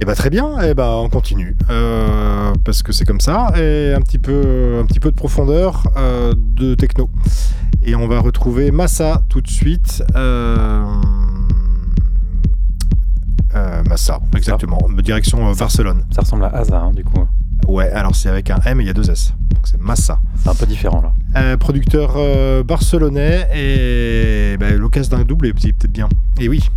Et 0.00 0.04
bah 0.04 0.14
très 0.14 0.30
bien, 0.30 0.60
et 0.60 0.74
bah 0.74 0.92
on 0.96 1.08
continue 1.08 1.56
Euh, 1.70 2.52
parce 2.64 2.82
que 2.84 2.92
c'est 2.92 3.04
comme 3.04 3.20
ça 3.20 3.52
et 3.56 3.92
un 3.94 4.00
petit 4.00 4.18
peu, 4.18 4.78
un 4.80 4.86
petit 4.86 5.00
peu 5.00 5.10
de 5.10 5.16
profondeur 5.16 5.82
euh, 5.96 6.34
de 6.36 6.74
techno. 6.74 7.10
Et 7.82 7.96
on 7.96 8.06
va 8.06 8.20
retrouver 8.20 8.70
Massa 8.70 9.24
tout 9.28 9.40
de 9.40 9.48
suite. 9.48 10.04
Euh, 10.14 10.84
Massa, 13.88 14.20
exactement. 14.36 14.78
Direction 15.02 15.52
Barcelone. 15.54 16.04
Ça 16.10 16.20
ressemble 16.20 16.44
à 16.44 16.48
Asa, 16.48 16.78
hein, 16.78 16.92
du 16.92 17.02
coup. 17.02 17.26
Ouais, 17.66 17.90
alors 17.90 18.14
c'est 18.14 18.28
avec 18.28 18.50
un 18.50 18.58
M 18.66 18.80
et 18.80 18.84
il 18.84 18.86
y 18.86 18.90
a 18.90 18.92
deux 18.92 19.10
S. 19.10 19.32
Donc 19.50 19.62
c'est 19.66 19.80
Massa. 19.80 20.20
C'est 20.36 20.48
un 20.48 20.54
peu 20.54 20.66
différent 20.66 21.02
là. 21.02 21.56
Producteur 21.56 22.14
euh, 22.16 22.62
barcelonais 22.62 23.48
et 23.54 24.56
bah, 24.58 24.70
l'occasion 24.70 25.16
d'un 25.18 25.24
double 25.24 25.48
est 25.48 25.52
peut-être 25.52 25.90
bien. 25.90 26.08
Et 26.40 26.48
oui. 26.48 26.70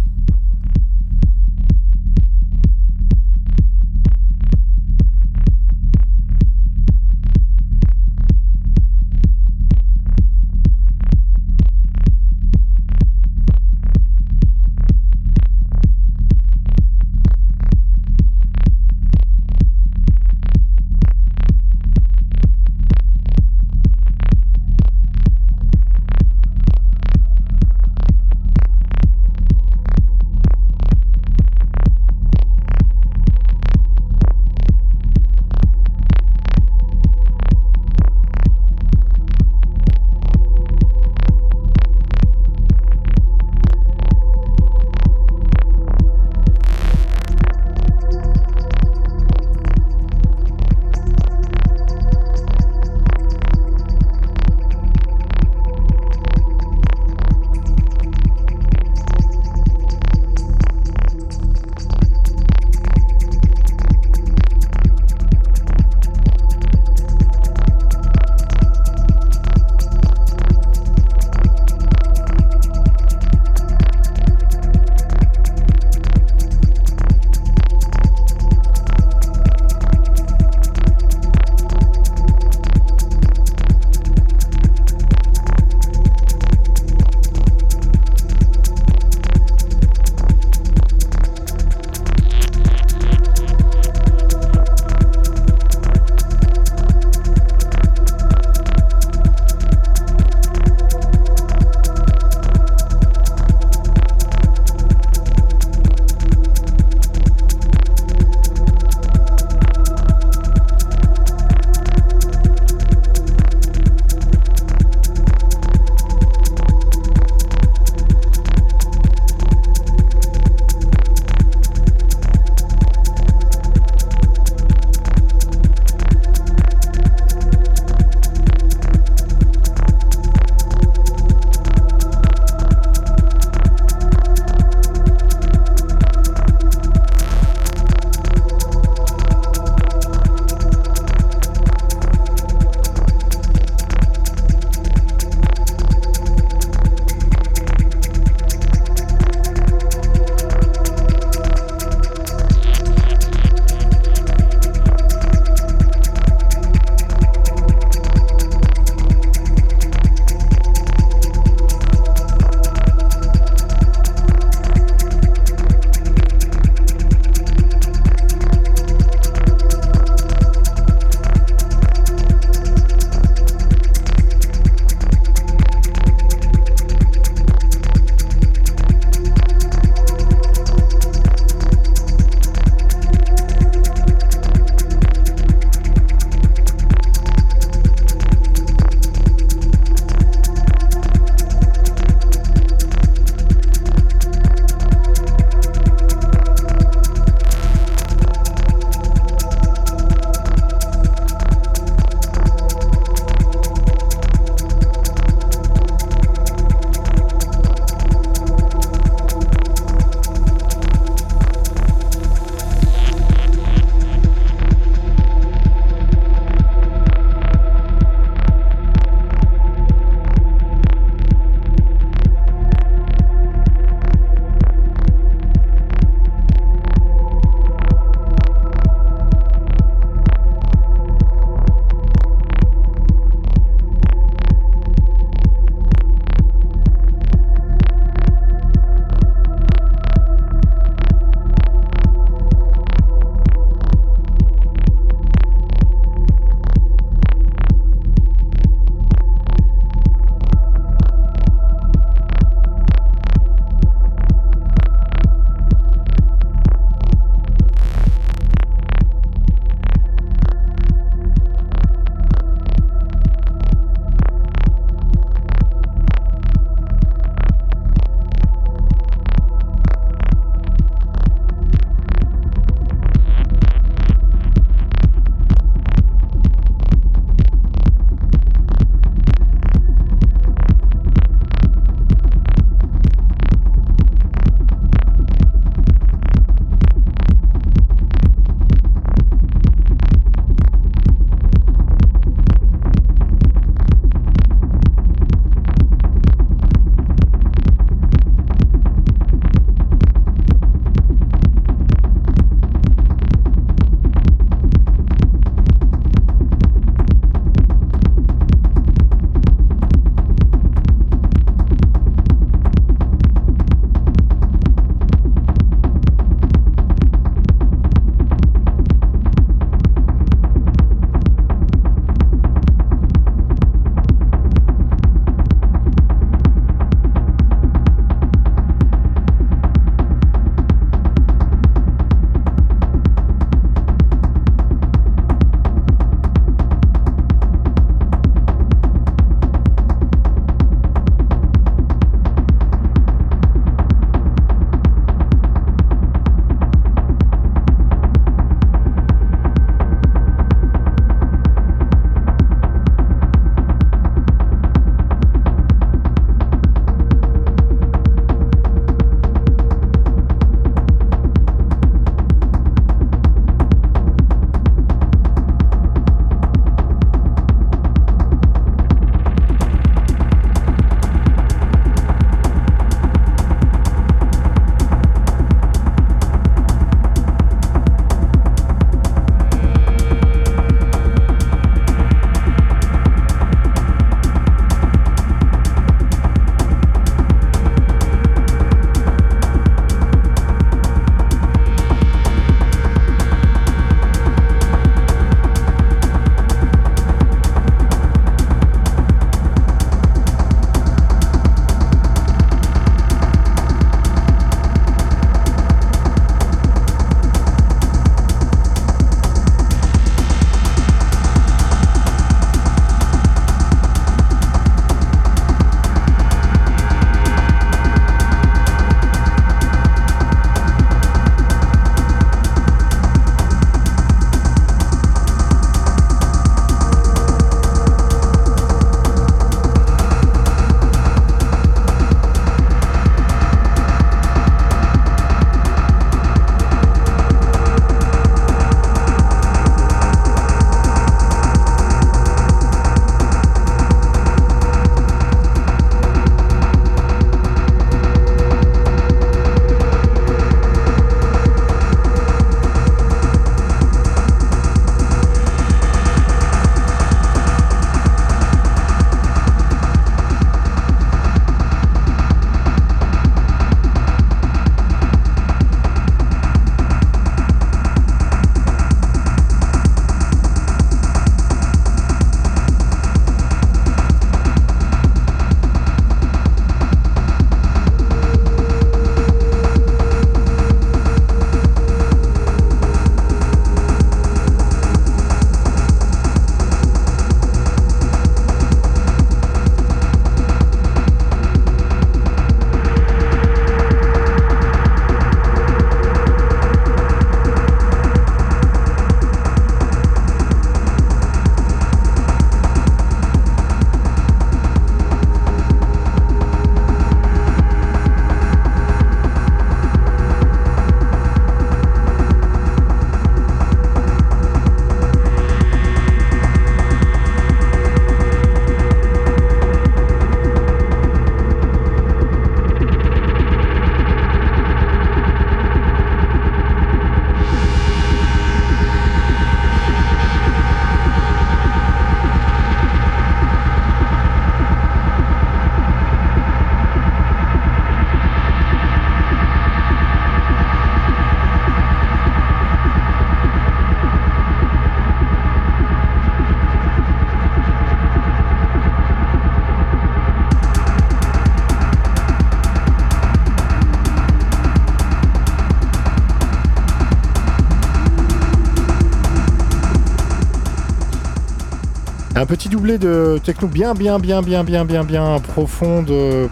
Un 562.41 562.47
petit 562.47 562.69
doublé 562.69 562.97
de 562.97 563.39
techno 563.43 563.67
bien, 563.67 563.93
bien, 563.93 564.17
bien, 564.17 564.41
bien, 564.41 564.63
bien, 564.63 564.83
bien, 564.83 565.03
bien 565.03 565.39
profonde, 565.39 566.09
euh, 566.09 566.47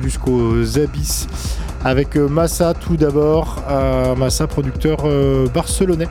jusqu'aux 0.00 0.78
abysses. 0.78 1.26
Avec 1.84 2.16
euh, 2.16 2.28
Massa 2.28 2.74
tout 2.74 2.96
d'abord, 2.96 3.60
euh, 3.68 4.14
Massa 4.14 4.46
producteur 4.46 4.98
barcelonais, 5.52 6.06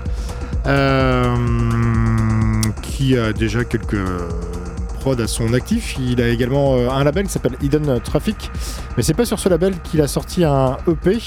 qui 2.82 3.18
a 3.18 3.32
déjà 3.32 3.64
quelques 3.64 4.06
prods 5.00 5.22
à 5.22 5.28
son 5.28 5.54
actif. 5.54 5.96
Il 5.98 6.22
a 6.22 6.28
également 6.28 6.76
un 6.92 7.04
label 7.06 7.28
qui 7.28 7.32
s'appelle 7.32 7.56
Hidden 7.62 8.02
Traffic, 8.04 8.52
mais 8.98 9.04
c'est 9.04 9.14
pas 9.14 9.24
sur 9.24 9.40
ce 9.40 9.48
label 9.48 9.76
qu'il 9.82 10.02
a 10.02 10.10
sorti 10.10 10.44
un 10.44 10.76
EP. 10.90 11.20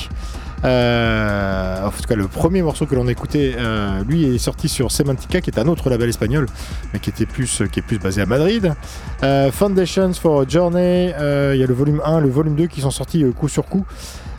Euh, 0.65 1.87
en 1.87 1.91
tout 1.91 2.09
cas, 2.09 2.15
le 2.15 2.27
premier 2.27 2.63
morceau 2.63 2.87
que 2.87 2.95
l'on 2.95 3.07
a 3.07 3.13
écouté, 3.13 3.55
euh, 3.59 4.03
lui, 4.09 4.35
est 4.35 4.39
sorti 4.39 4.69
sur 4.69 4.91
Semantica, 4.91 5.41
qui 5.41 5.51
est 5.51 5.59
un 5.59 5.67
autre 5.67 5.91
label 5.91 6.09
espagnol, 6.09 6.47
mais 6.93 7.01
qui 7.01 7.11
était 7.11 7.27
plus, 7.27 7.63
qui 7.71 7.81
est 7.81 7.83
plus 7.83 7.99
basé 7.99 8.23
à 8.23 8.27
Madrid. 8.27 8.75
Euh, 9.23 9.51
Foundations 9.53 10.15
for 10.15 10.43
a 10.43 10.45
Journey, 10.49 11.09
il 11.09 11.59
y 11.59 11.63
a 11.63 11.67
le 11.67 11.75
volume 11.75 12.01
1, 12.05 12.21
le 12.21 12.31
volume 12.31 12.57
2 12.57 12.67
qui 12.67 12.81
sont 12.81 12.91
sortis 12.91 13.25
coup 13.37 13.49
sur 13.49 13.67
coup. 13.67 13.85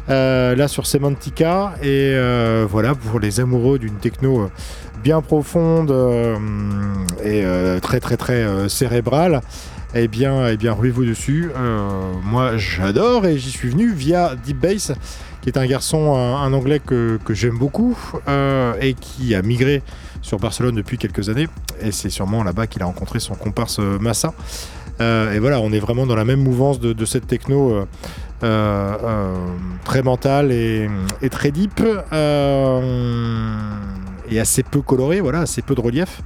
là 0.07 0.67
sur 0.67 0.85
Semantica 0.85 1.73
et 1.81 2.15
voilà 2.69 2.95
pour 2.95 3.19
les 3.19 3.39
amoureux 3.39 3.79
d'une 3.79 3.95
techno 3.95 4.49
bien 5.03 5.21
profonde 5.21 5.93
et 7.23 7.43
très 7.81 7.99
très 7.99 8.17
très 8.17 8.69
cérébrale 8.69 9.41
eh 9.97 10.09
bien, 10.09 10.47
eh 10.47 10.57
bien 10.57 10.73
ruez-vous 10.73 11.05
dessus. 11.05 11.49
Moi, 12.23 12.57
j'adore 12.57 13.25
et 13.25 13.37
j'y 13.37 13.51
suis 13.51 13.69
venu 13.69 13.93
via 13.93 14.35
Deep 14.35 14.59
Bass, 14.59 14.91
qui 15.45 15.49
est 15.49 15.59
un 15.59 15.67
garçon, 15.67 16.15
un, 16.15 16.41
un 16.41 16.53
anglais 16.53 16.79
que, 16.79 17.19
j'aime 17.29 17.59
beaucoup 17.59 17.95
euh, 18.27 18.73
et 18.81 18.95
qui 18.95 19.35
a 19.35 19.43
migré 19.43 19.83
sur 20.23 20.39
Barcelone 20.39 20.73
depuis 20.73 20.97
quelques 20.97 21.29
années. 21.29 21.47
Et 21.81 21.91
c'est 21.91 22.09
sûrement 22.09 22.43
là-bas 22.43 22.65
qu'il 22.65 22.81
a 22.81 22.85
rencontré 22.85 23.19
son 23.19 23.35
comparse 23.35 23.77
euh, 23.79 23.99
Massa. 23.99 24.33
Euh, 25.01 25.33
et 25.33 25.39
voilà, 25.39 25.59
on 25.59 25.71
est 25.71 25.79
vraiment 25.79 26.07
dans 26.07 26.15
la 26.15 26.25
même 26.25 26.41
mouvance 26.41 26.79
de, 26.79 27.05
cette 27.05 27.27
techno 27.27 27.73
euh, 27.73 27.85
euh, 28.43 28.95
euh, 29.03 29.35
très 29.83 30.01
mentale 30.01 30.51
et, 30.51 30.89
très 31.29 31.51
deep. 31.51 31.79
euh, 32.11 33.51
et 34.31 34.39
assez 34.39 34.63
peu 34.63 34.81
colorée, 34.81 35.21
voilà, 35.21 35.41
assez 35.41 35.61
peu 35.61 35.75
de 35.75 35.81
relief. 35.81 36.23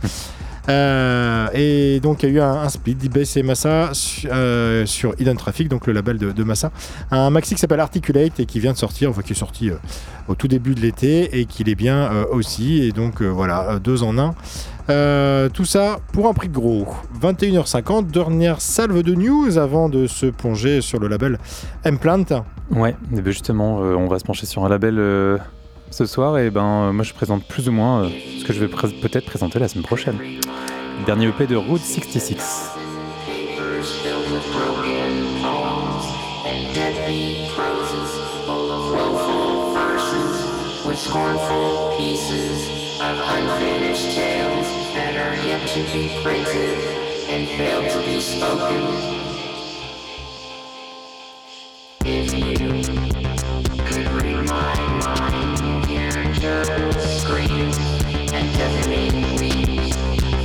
Euh, 0.70 1.48
et 1.54 2.00
donc 2.00 2.24
il 2.24 2.30
y 2.30 2.32
a 2.32 2.36
eu 2.36 2.40
un, 2.42 2.62
un 2.62 2.70
split 2.70 2.98
et 3.36 3.44
Massa 3.44 3.92
euh, 4.26 4.86
sur 4.86 5.14
Hidden 5.20 5.38
Traffic, 5.38 5.68
donc 5.68 5.88
le 5.88 5.94
label 5.94 6.18
de, 6.18 6.44
Massa. 6.44 6.72
Un 7.12 7.30
maxi 7.30 7.56
qui 7.56 7.62
s'appelle 7.62 7.80
Articulate 7.80 8.40
et 8.40 8.46
qui 8.46 8.60
vient 8.60 8.74
de 8.74 8.78
sortir, 8.78 9.10
enfin 9.10 9.22
qui 9.22 9.34
est 9.34 9.36
sorti 9.36 9.70
euh, 9.70 9.76
au 10.28 10.36
tout 10.36 10.48
début 10.48 10.76
de 10.76 10.82
l'été 10.82 11.40
et 11.40 11.46
qu'il 11.46 11.70
est 11.70 11.76
bien 11.76 12.10
aussi. 12.32 12.84
Et 12.84 12.92
donc 12.92 13.22
voilà, 13.22 13.80
deux 13.80 14.04
en 14.04 14.18
un. 14.18 14.36
Tout 15.50 15.66
ça 15.66 15.98
pour 16.14 16.28
un 16.28 16.34
prix 16.34 16.50
gros. 16.50 16.88
21h50, 17.22 18.12
dernière 18.12 18.62
salve 18.62 19.02
de 19.02 19.16
news 19.16 19.58
avant 19.58 19.90
de 19.90 20.08
se 20.08 20.28
plonger 20.28 20.82
sur 20.82 21.00
le 21.00 21.08
label 21.08 21.40
Implant. 21.84 22.24
Ouais, 22.72 22.96
ben 23.10 23.26
justement, 23.26 23.78
on 23.78 24.08
va 24.08 24.20
se 24.20 24.24
pencher 24.24 24.46
sur 24.46 24.66
un 24.66 24.70
label 24.70 25.40
ce 25.92 26.06
soir, 26.06 26.38
et 26.38 26.50
ben 26.50 26.90
euh, 26.90 26.92
moi 26.92 27.04
je 27.04 27.14
présente 27.14 27.44
plus 27.44 27.68
ou 27.68 27.72
moins 27.72 28.04
euh, 28.04 28.10
ce 28.40 28.46
que 28.46 28.54
je 28.54 28.60
vais 28.60 28.68
peut-être 28.68 29.26
présenter 29.26 29.60
la 29.60 29.68
semaine 29.68 29.86
prochaine. 29.86 30.18
Dernier 31.06 31.28
EP 31.28 31.48
de 31.48 31.56
Route 31.56 31.82
66. 31.82 32.76
with 40.86 40.98
scornful 40.98 41.96
pieces 41.98 42.68
of 43.00 43.16
unfinished 43.20 44.16
tales 44.16 44.66
that 44.96 45.14
are 45.16 45.36
yet 45.46 45.62
to 45.68 45.84
be 45.94 46.10
printed 46.24 46.80
and 47.30 47.48
fail 47.50 47.82
to 47.88 48.00
be 48.08 48.20
spoken. 48.20 49.20
Screams 57.00 57.78
and 58.34 58.48
deafening 58.58 59.36
weeds 59.40 59.96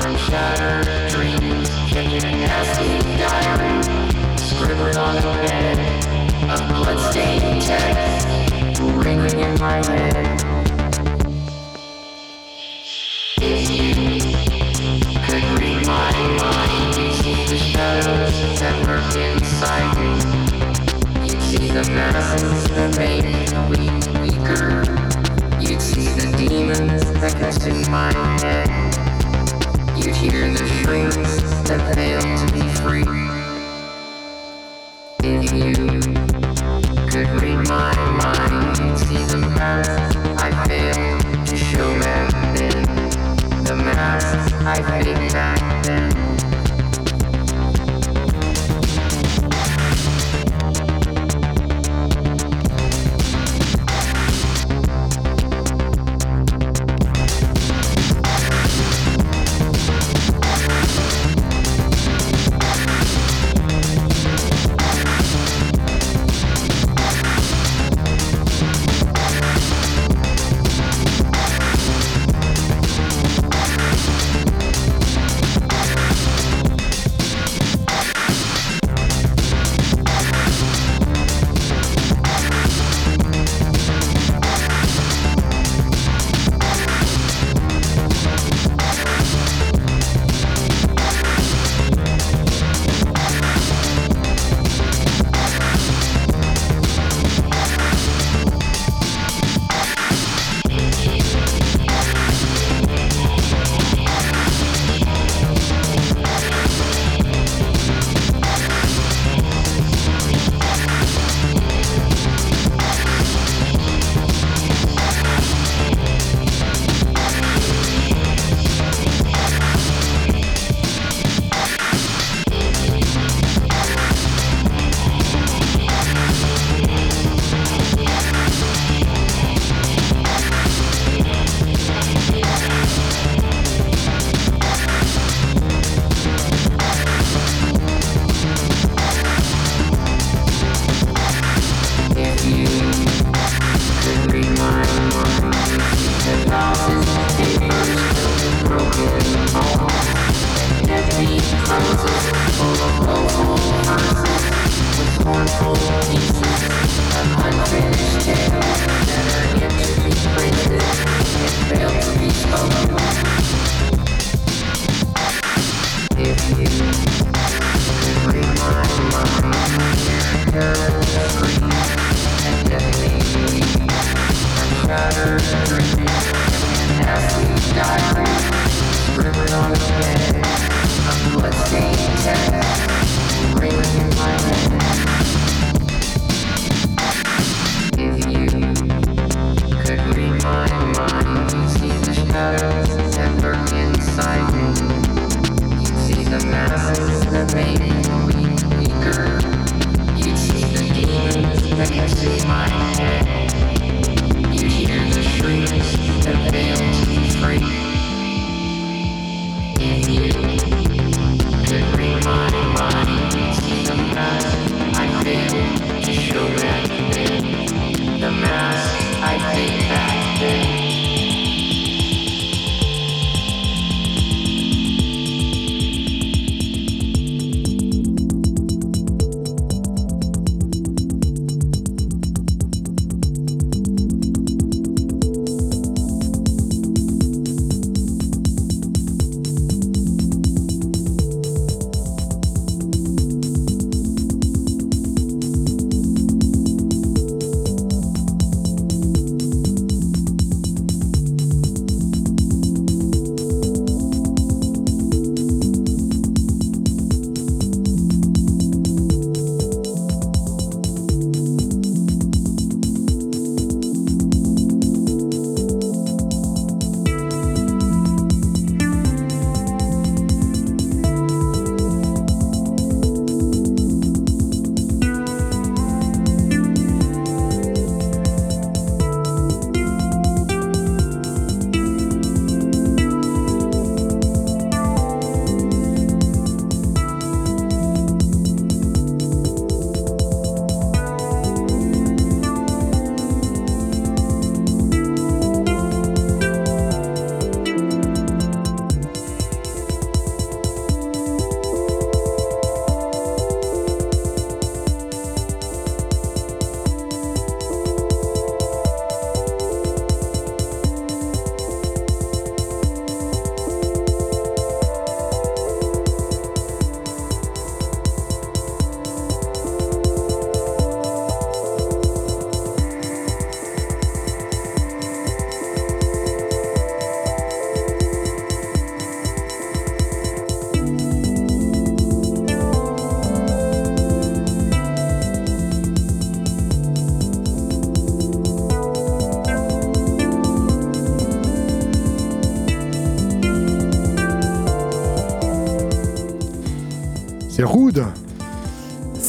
from 0.02 0.16
shattered 0.16 0.86
dreams, 1.10 1.68
catching 1.88 2.42
a 2.42 3.00
diary, 3.18 3.82
scribbled 4.36 4.96
on 4.96 5.16
a 5.16 5.20
bed 5.20 5.78
of 6.50 6.68
bloodstained 6.68 7.62
text 7.62 8.24
ringing 9.04 9.38
in 9.38 9.58
my 9.60 9.84
head. 9.86 10.40
If 13.40 13.70
you 13.70 14.20
could 15.26 15.44
read 15.60 15.86
my 15.86 16.12
mind, 16.38 16.94
see 17.14 17.44
the 17.46 17.58
shadows 17.58 18.60
that 18.60 19.16
inside 19.16 19.96
me. 19.98 21.26
You'd 21.26 21.42
see 21.42 21.68
the 21.68 21.84
masses 21.90 22.64
that 22.70 22.96
make 22.98 23.24
me 23.70 23.84
weaker. 24.20 25.13
You'd 25.66 25.80
see 25.80 26.04
the 26.04 26.36
demons 26.36 27.02
that 27.22 27.34
consume 27.38 27.90
my 27.90 28.12
head. 28.42 28.68
You'd 29.96 30.14
hear 30.14 30.52
the 30.52 30.66
shrieks 30.66 31.40
that 31.66 31.80
fail 31.94 32.20
to 32.20 32.52
be 32.52 32.68
free. 32.82 33.04
If 35.22 35.52
you 35.54 35.72
could 37.08 37.40
read 37.40 37.66
my 37.66 37.94
mind, 38.12 38.78
you'd 38.78 38.98
see 38.98 39.24
the 39.24 39.38
mask 39.38 40.14
I 40.38 40.66
failed 40.68 41.46
to 41.46 41.56
show 41.56 41.98
back 41.98 42.30
then. 42.54 42.84
The 43.64 43.74
mask 43.74 44.52
I 44.66 44.82
faked 44.82 45.32
back 45.32 45.84
then. 45.84 46.23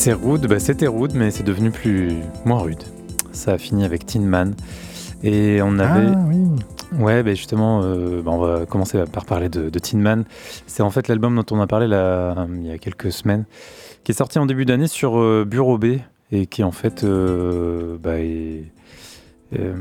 C'est 0.05 0.13
rude, 0.13 0.45
bah, 0.45 0.59
c'était 0.59 0.85
rude, 0.85 1.13
mais 1.15 1.31
c'est 1.31 1.41
devenu 1.41 1.71
plus 1.71 2.11
moins 2.45 2.59
rude. 2.59 2.83
Ça 3.31 3.53
a 3.53 3.57
fini 3.57 3.83
avec 3.85 4.05
Tin 4.05 4.19
Man. 4.19 4.53
Et 5.23 5.61
on 5.63 5.79
avait. 5.79 6.11
Ah 6.13 6.19
oui. 6.27 6.45
Ouais, 6.99 7.23
bah, 7.23 7.33
justement, 7.33 7.81
euh, 7.81 8.21
bah, 8.21 8.29
on 8.29 8.37
va 8.37 8.67
commencer 8.67 9.03
par 9.11 9.25
parler 9.25 9.49
de, 9.49 9.71
de 9.71 9.79
Tin 9.79 9.97
Man. 9.97 10.25
C'est 10.67 10.83
en 10.83 10.91
fait 10.91 11.07
l'album 11.07 11.35
dont 11.35 11.55
on 11.57 11.59
a 11.59 11.65
parlé 11.65 11.87
là, 11.87 12.45
il 12.53 12.67
y 12.67 12.71
a 12.71 12.77
quelques 12.77 13.11
semaines, 13.11 13.45
qui 14.03 14.11
est 14.11 14.15
sorti 14.15 14.37
en 14.37 14.45
début 14.45 14.65
d'année 14.65 14.85
sur 14.85 15.17
euh, 15.17 15.43
Bureau 15.43 15.79
B 15.79 15.85
et 16.31 16.45
qui 16.45 16.63
en 16.63 16.71
fait. 16.71 17.03
Euh, 17.03 17.97
bah, 17.99 18.19
est- 18.19 18.65
euh, 19.57 19.73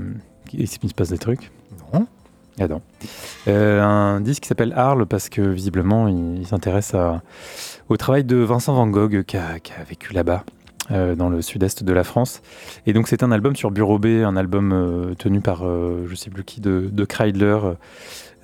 il 0.54 0.66
se 0.66 0.78
passe 0.96 1.10
des 1.10 1.18
trucs. 1.18 1.50
Non. 1.92 2.06
Ah 2.58 2.66
non. 2.66 2.80
Un 3.46 4.22
disque 4.22 4.44
qui 4.44 4.48
s'appelle 4.48 4.72
Arles 4.74 5.04
parce 5.04 5.28
que 5.28 5.42
visiblement 5.42 6.08
il, 6.08 6.38
il 6.38 6.46
s'intéresse 6.46 6.94
à- 6.94 7.20
au 7.88 7.96
travail 7.96 8.24
de 8.24 8.36
Vincent 8.36 8.74
Van 8.74 8.86
Gogh 8.86 9.22
qui 9.24 9.36
a, 9.36 9.58
vécu 9.88 10.12
là-bas. 10.12 10.44
euh, 10.90 11.14
dans 11.14 11.30
le 11.30 11.40
sud-est 11.40 11.82
de 11.82 11.92
la 11.92 12.04
France. 12.04 12.42
Et 12.86 12.92
donc 12.92 13.08
c'est 13.08 13.22
un 13.22 13.32
album 13.32 13.56
sur 13.56 13.70
Bureau 13.70 13.98
B, 13.98 14.06
un 14.24 14.36
album 14.36 14.72
euh, 14.72 15.14
tenu 15.14 15.40
par 15.40 15.62
euh, 15.64 16.04
je 16.08 16.14
sais 16.14 16.28
plus 16.30 16.44
qui 16.44 16.60
de, 16.60 17.04
Kreidler. 17.04 17.58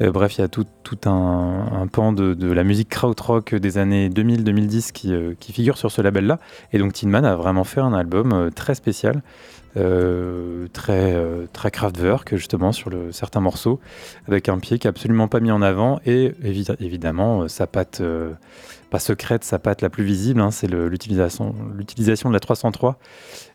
Euh, 0.00 0.10
bref, 0.10 0.38
il 0.38 0.40
y 0.40 0.44
a 0.44 0.48
tout, 0.48 0.66
un, 1.04 1.86
pan 1.92 2.12
de, 2.12 2.50
la 2.50 2.64
musique 2.64 2.88
krautrock 2.88 3.54
des 3.54 3.76
années 3.76 4.08
2000-2010 4.08 4.92
qui, 4.92 5.52
figure 5.52 5.76
sur 5.76 5.90
ce 5.90 6.00
label-là. 6.00 6.38
Et 6.72 6.78
donc 6.78 6.94
Tin 6.94 7.08
Man 7.08 7.26
a 7.26 7.36
vraiment 7.36 7.64
fait 7.64 7.80
un 7.80 7.92
album 7.92 8.50
très 8.54 8.74
spécial, 8.74 9.20
très, 9.74 11.16
très 11.52 11.70
Kraftwerk 11.70 12.34
justement 12.34 12.72
sur 12.72 12.90
certains 13.10 13.40
morceaux, 13.40 13.78
avec 14.26 14.48
un 14.48 14.58
pied 14.58 14.78
qui 14.78 14.86
est 14.86 14.90
absolument 14.90 15.28
pas 15.28 15.40
mis 15.40 15.50
en 15.50 15.60
avant 15.60 16.00
et 16.06 16.32
évi- 16.42 16.74
évidemment 16.80 17.46
sa 17.48 17.66
patte, 17.66 18.00
pas 18.90 18.98
secrète, 18.98 19.44
sa 19.44 19.58
patte 19.58 19.82
la 19.82 19.90
plus 19.90 20.04
visible, 20.04 20.40
hein, 20.40 20.50
c'est 20.50 20.66
l'utilisation 20.68 21.54
de 21.54 22.32
la 22.32 22.40
303 22.40 22.98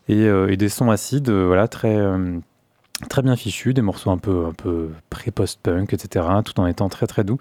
et, 0.08 0.24
euh, 0.24 0.50
et 0.50 0.56
des 0.56 0.68
sons 0.68 0.90
acides, 0.90 1.28
euh, 1.28 1.46
voilà, 1.46 1.68
très, 1.68 1.94
euh, 1.94 2.38
très 3.08 3.22
bien 3.22 3.36
fichus, 3.36 3.74
des 3.74 3.82
morceaux 3.82 4.10
un 4.10 4.18
peu, 4.18 4.46
un 4.46 4.52
peu 4.52 4.90
pré-post-punk, 5.10 5.92
etc., 5.92 6.26
tout 6.44 6.58
en 6.58 6.66
étant 6.66 6.88
très 6.88 7.06
très 7.06 7.22
doux 7.22 7.38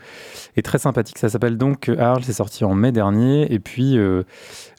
et 0.58 0.62
très 0.62 0.78
sympathique. 0.78 1.18
Ça 1.18 1.30
s'appelle 1.30 1.58
donc 1.58 1.90
Arles, 1.90 2.24
c'est 2.24 2.34
sorti 2.34 2.66
en 2.66 2.76
mai 2.76 2.92
dernier, 2.92 3.52
et 3.52 3.60
puis 3.60 3.96
le 3.96 4.26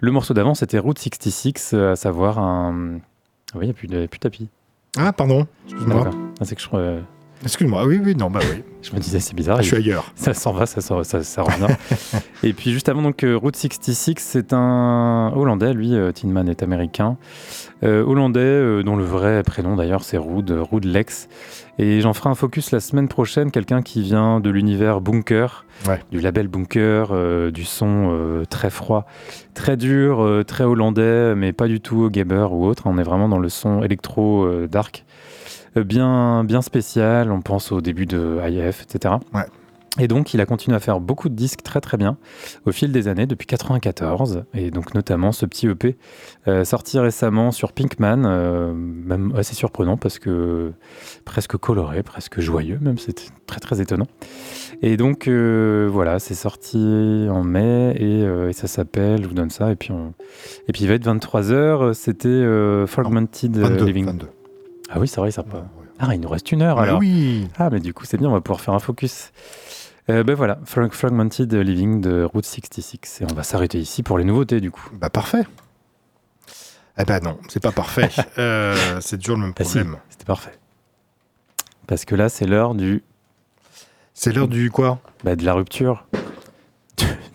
morceau 0.02 0.34
d'avant 0.34 0.54
c'était 0.54 0.78
Route 0.78 0.98
66, 0.98 1.72
euh, 1.72 1.92
à 1.92 1.96
savoir 1.96 2.38
un... 2.38 3.00
Oui, 3.54 3.62
il 3.62 3.64
n'y 3.64 3.70
a 3.70 3.74
plus 3.74 3.88
de, 3.88 4.06
tapis. 4.20 4.48
Ah, 4.98 5.12
pardon. 5.12 5.46
Excuse-moi. 5.66 6.10
Ah, 6.40 6.44
c'est 6.44 6.56
que 6.56 6.60
je, 6.60 7.00
Excuse-moi. 7.42 7.84
Oui, 7.86 8.00
oui, 8.02 8.14
non, 8.16 8.30
bah 8.30 8.40
oui. 8.42 8.62
je 8.82 8.92
me 8.92 8.98
disais 8.98 9.20
c'est 9.20 9.34
bizarre. 9.34 9.56
Ah, 9.58 9.62
je 9.62 9.66
suis 9.68 9.76
ailleurs. 9.76 10.10
Ça 10.16 10.32
s'en 10.34 10.52
va, 10.52 10.66
ça, 10.66 10.80
s'en- 10.80 11.02
ça, 11.04 11.22
ça 11.22 11.42
revient. 11.42 11.66
et 12.42 12.52
puis 12.52 12.70
juste 12.72 12.88
avant, 12.88 13.02
donc 13.02 13.24
euh, 13.24 13.36
Route 13.36 13.56
66, 13.56 14.14
c'est 14.18 14.52
un 14.52 15.32
Hollandais, 15.34 15.72
lui, 15.74 15.94
euh, 15.94 16.12
Tin 16.12 16.28
Man 16.28 16.48
est 16.48 16.62
américain. 16.62 17.16
Euh, 17.82 18.02
Hollandais, 18.04 18.40
euh, 18.40 18.82
dont 18.82 18.96
le 18.96 19.04
vrai 19.04 19.42
prénom 19.42 19.76
d'ailleurs 19.76 20.02
c'est 20.04 20.16
Ruud, 20.18 20.50
euh, 20.50 20.62
Ruud 20.62 20.84
Lex. 20.84 21.28
Et 21.78 22.00
j'en 22.00 22.14
ferai 22.14 22.30
un 22.30 22.34
focus 22.34 22.70
la 22.70 22.80
semaine 22.80 23.06
prochaine, 23.08 23.50
quelqu'un 23.50 23.82
qui 23.82 24.00
vient 24.02 24.40
de 24.40 24.48
l'univers 24.50 25.00
Bunker, 25.02 25.64
Ouais. 25.86 26.00
du 26.10 26.20
label 26.20 26.48
Bunker, 26.48 27.08
euh, 27.10 27.50
du 27.50 27.64
son 27.66 28.44
très 28.48 28.70
froid, 28.70 29.04
très 29.52 29.76
dur, 29.76 30.26
très 30.46 30.64
hollandais, 30.64 31.34
mais 31.34 31.52
pas 31.52 31.68
du 31.68 31.80
tout 31.82 32.08
Gabber 32.08 32.46
ou 32.50 32.64
autre. 32.64 32.84
On 32.86 32.96
est 32.96 33.02
vraiment 33.02 33.28
dans 33.28 33.38
le 33.38 33.50
son 33.50 33.82
électro 33.82 34.48
dark, 34.70 35.04
bien, 35.84 36.44
bien 36.44 36.62
spécial. 36.62 37.30
On 37.30 37.40
pense 37.40 37.72
au 37.72 37.80
début 37.80 38.06
de 38.06 38.40
IF, 38.48 38.82
etc. 38.82 39.14
Ouais. 39.34 39.44
Et 39.98 40.08
donc, 40.08 40.34
il 40.34 40.40
a 40.40 40.46
continué 40.46 40.76
à 40.76 40.80
faire 40.80 41.00
beaucoup 41.00 41.28
de 41.28 41.34
disques 41.34 41.62
très 41.62 41.80
très 41.80 41.96
bien 41.96 42.18
au 42.66 42.72
fil 42.72 42.92
des 42.92 43.08
années, 43.08 43.26
depuis 43.26 43.46
94, 43.46 44.44
et 44.52 44.70
donc 44.70 44.94
notamment 44.94 45.32
ce 45.32 45.46
petit 45.46 45.66
EP 45.68 45.96
euh, 46.48 46.64
sorti 46.64 46.98
récemment 46.98 47.50
sur 47.50 47.72
Pinkman, 47.72 48.24
euh, 48.26 48.74
même 48.74 49.32
assez 49.36 49.54
surprenant 49.54 49.96
parce 49.96 50.18
que 50.18 50.72
presque 51.24 51.56
coloré, 51.56 52.02
presque 52.02 52.40
joyeux, 52.40 52.78
même 52.82 52.98
c'était 52.98 53.30
très 53.46 53.60
très 53.60 53.80
étonnant. 53.80 54.06
Et 54.82 54.98
donc 54.98 55.28
euh, 55.28 55.88
voilà, 55.90 56.18
c'est 56.18 56.34
sorti 56.34 56.76
en 57.30 57.42
mai 57.42 57.94
et, 57.96 58.22
euh, 58.22 58.50
et 58.50 58.52
ça 58.52 58.66
s'appelle, 58.66 59.22
je 59.22 59.28
vous 59.28 59.34
donne 59.34 59.50
ça, 59.50 59.72
et 59.72 59.76
puis, 59.76 59.92
on... 59.92 60.12
et 60.68 60.72
puis 60.72 60.82
il 60.82 60.88
va 60.88 60.94
être 60.94 61.06
23h, 61.06 61.94
c'était 61.94 62.28
euh, 62.28 62.86
Fragmented 62.86 63.56
22, 63.56 63.84
Living. 63.86 64.04
22. 64.06 64.28
Ah 64.90 64.98
oui, 65.00 65.08
c'est 65.08 65.20
vrai, 65.20 65.30
ça 65.30 65.42
peut. 65.42 65.58
Ah, 65.98 66.14
il 66.14 66.20
nous 66.20 66.28
reste 66.28 66.52
une 66.52 66.62
heure 66.62 66.78
Ah 66.78 66.82
alors. 66.82 67.00
oui. 67.00 67.48
Ah, 67.58 67.70
mais 67.70 67.80
du 67.80 67.92
coup, 67.94 68.04
c'est 68.04 68.16
bien, 68.18 68.28
on 68.28 68.32
va 68.32 68.40
pouvoir 68.40 68.60
faire 68.60 68.74
un 68.74 68.78
focus. 68.78 69.32
Euh, 70.08 70.22
ben 70.22 70.34
voilà, 70.34 70.58
Frag- 70.64 70.92
Fragmented 70.92 71.52
Living 71.52 72.00
de 72.00 72.22
Route 72.22 72.44
66. 72.46 73.22
Et 73.22 73.24
on 73.30 73.34
va 73.34 73.42
s'arrêter 73.42 73.78
ici 73.78 74.02
pour 74.02 74.18
les 74.18 74.24
nouveautés, 74.24 74.60
du 74.60 74.70
coup. 74.70 74.88
Bah 74.92 75.10
parfait. 75.10 75.42
Eh 76.98 77.04
ben 77.04 77.20
non, 77.22 77.38
c'est 77.48 77.60
pas 77.62 77.72
parfait. 77.72 78.08
Euh, 78.38 79.00
c'est 79.00 79.18
toujours 79.18 79.36
le 79.36 79.42
même 79.42 79.52
Bah 79.56 79.64
si. 79.64 79.72
problème. 79.78 79.96
C'était 80.10 80.24
parfait. 80.24 80.52
Parce 81.86 82.04
que 82.04 82.14
là, 82.14 82.28
c'est 82.28 82.46
l'heure 82.46 82.74
du, 82.74 83.02
C'est 84.14 84.32
l'heure 84.32 84.48
du 84.48 84.70
quoi? 84.70 85.00
Bah, 85.24 85.34
de 85.36 85.44
la 85.44 85.54
rupture, 85.54 86.06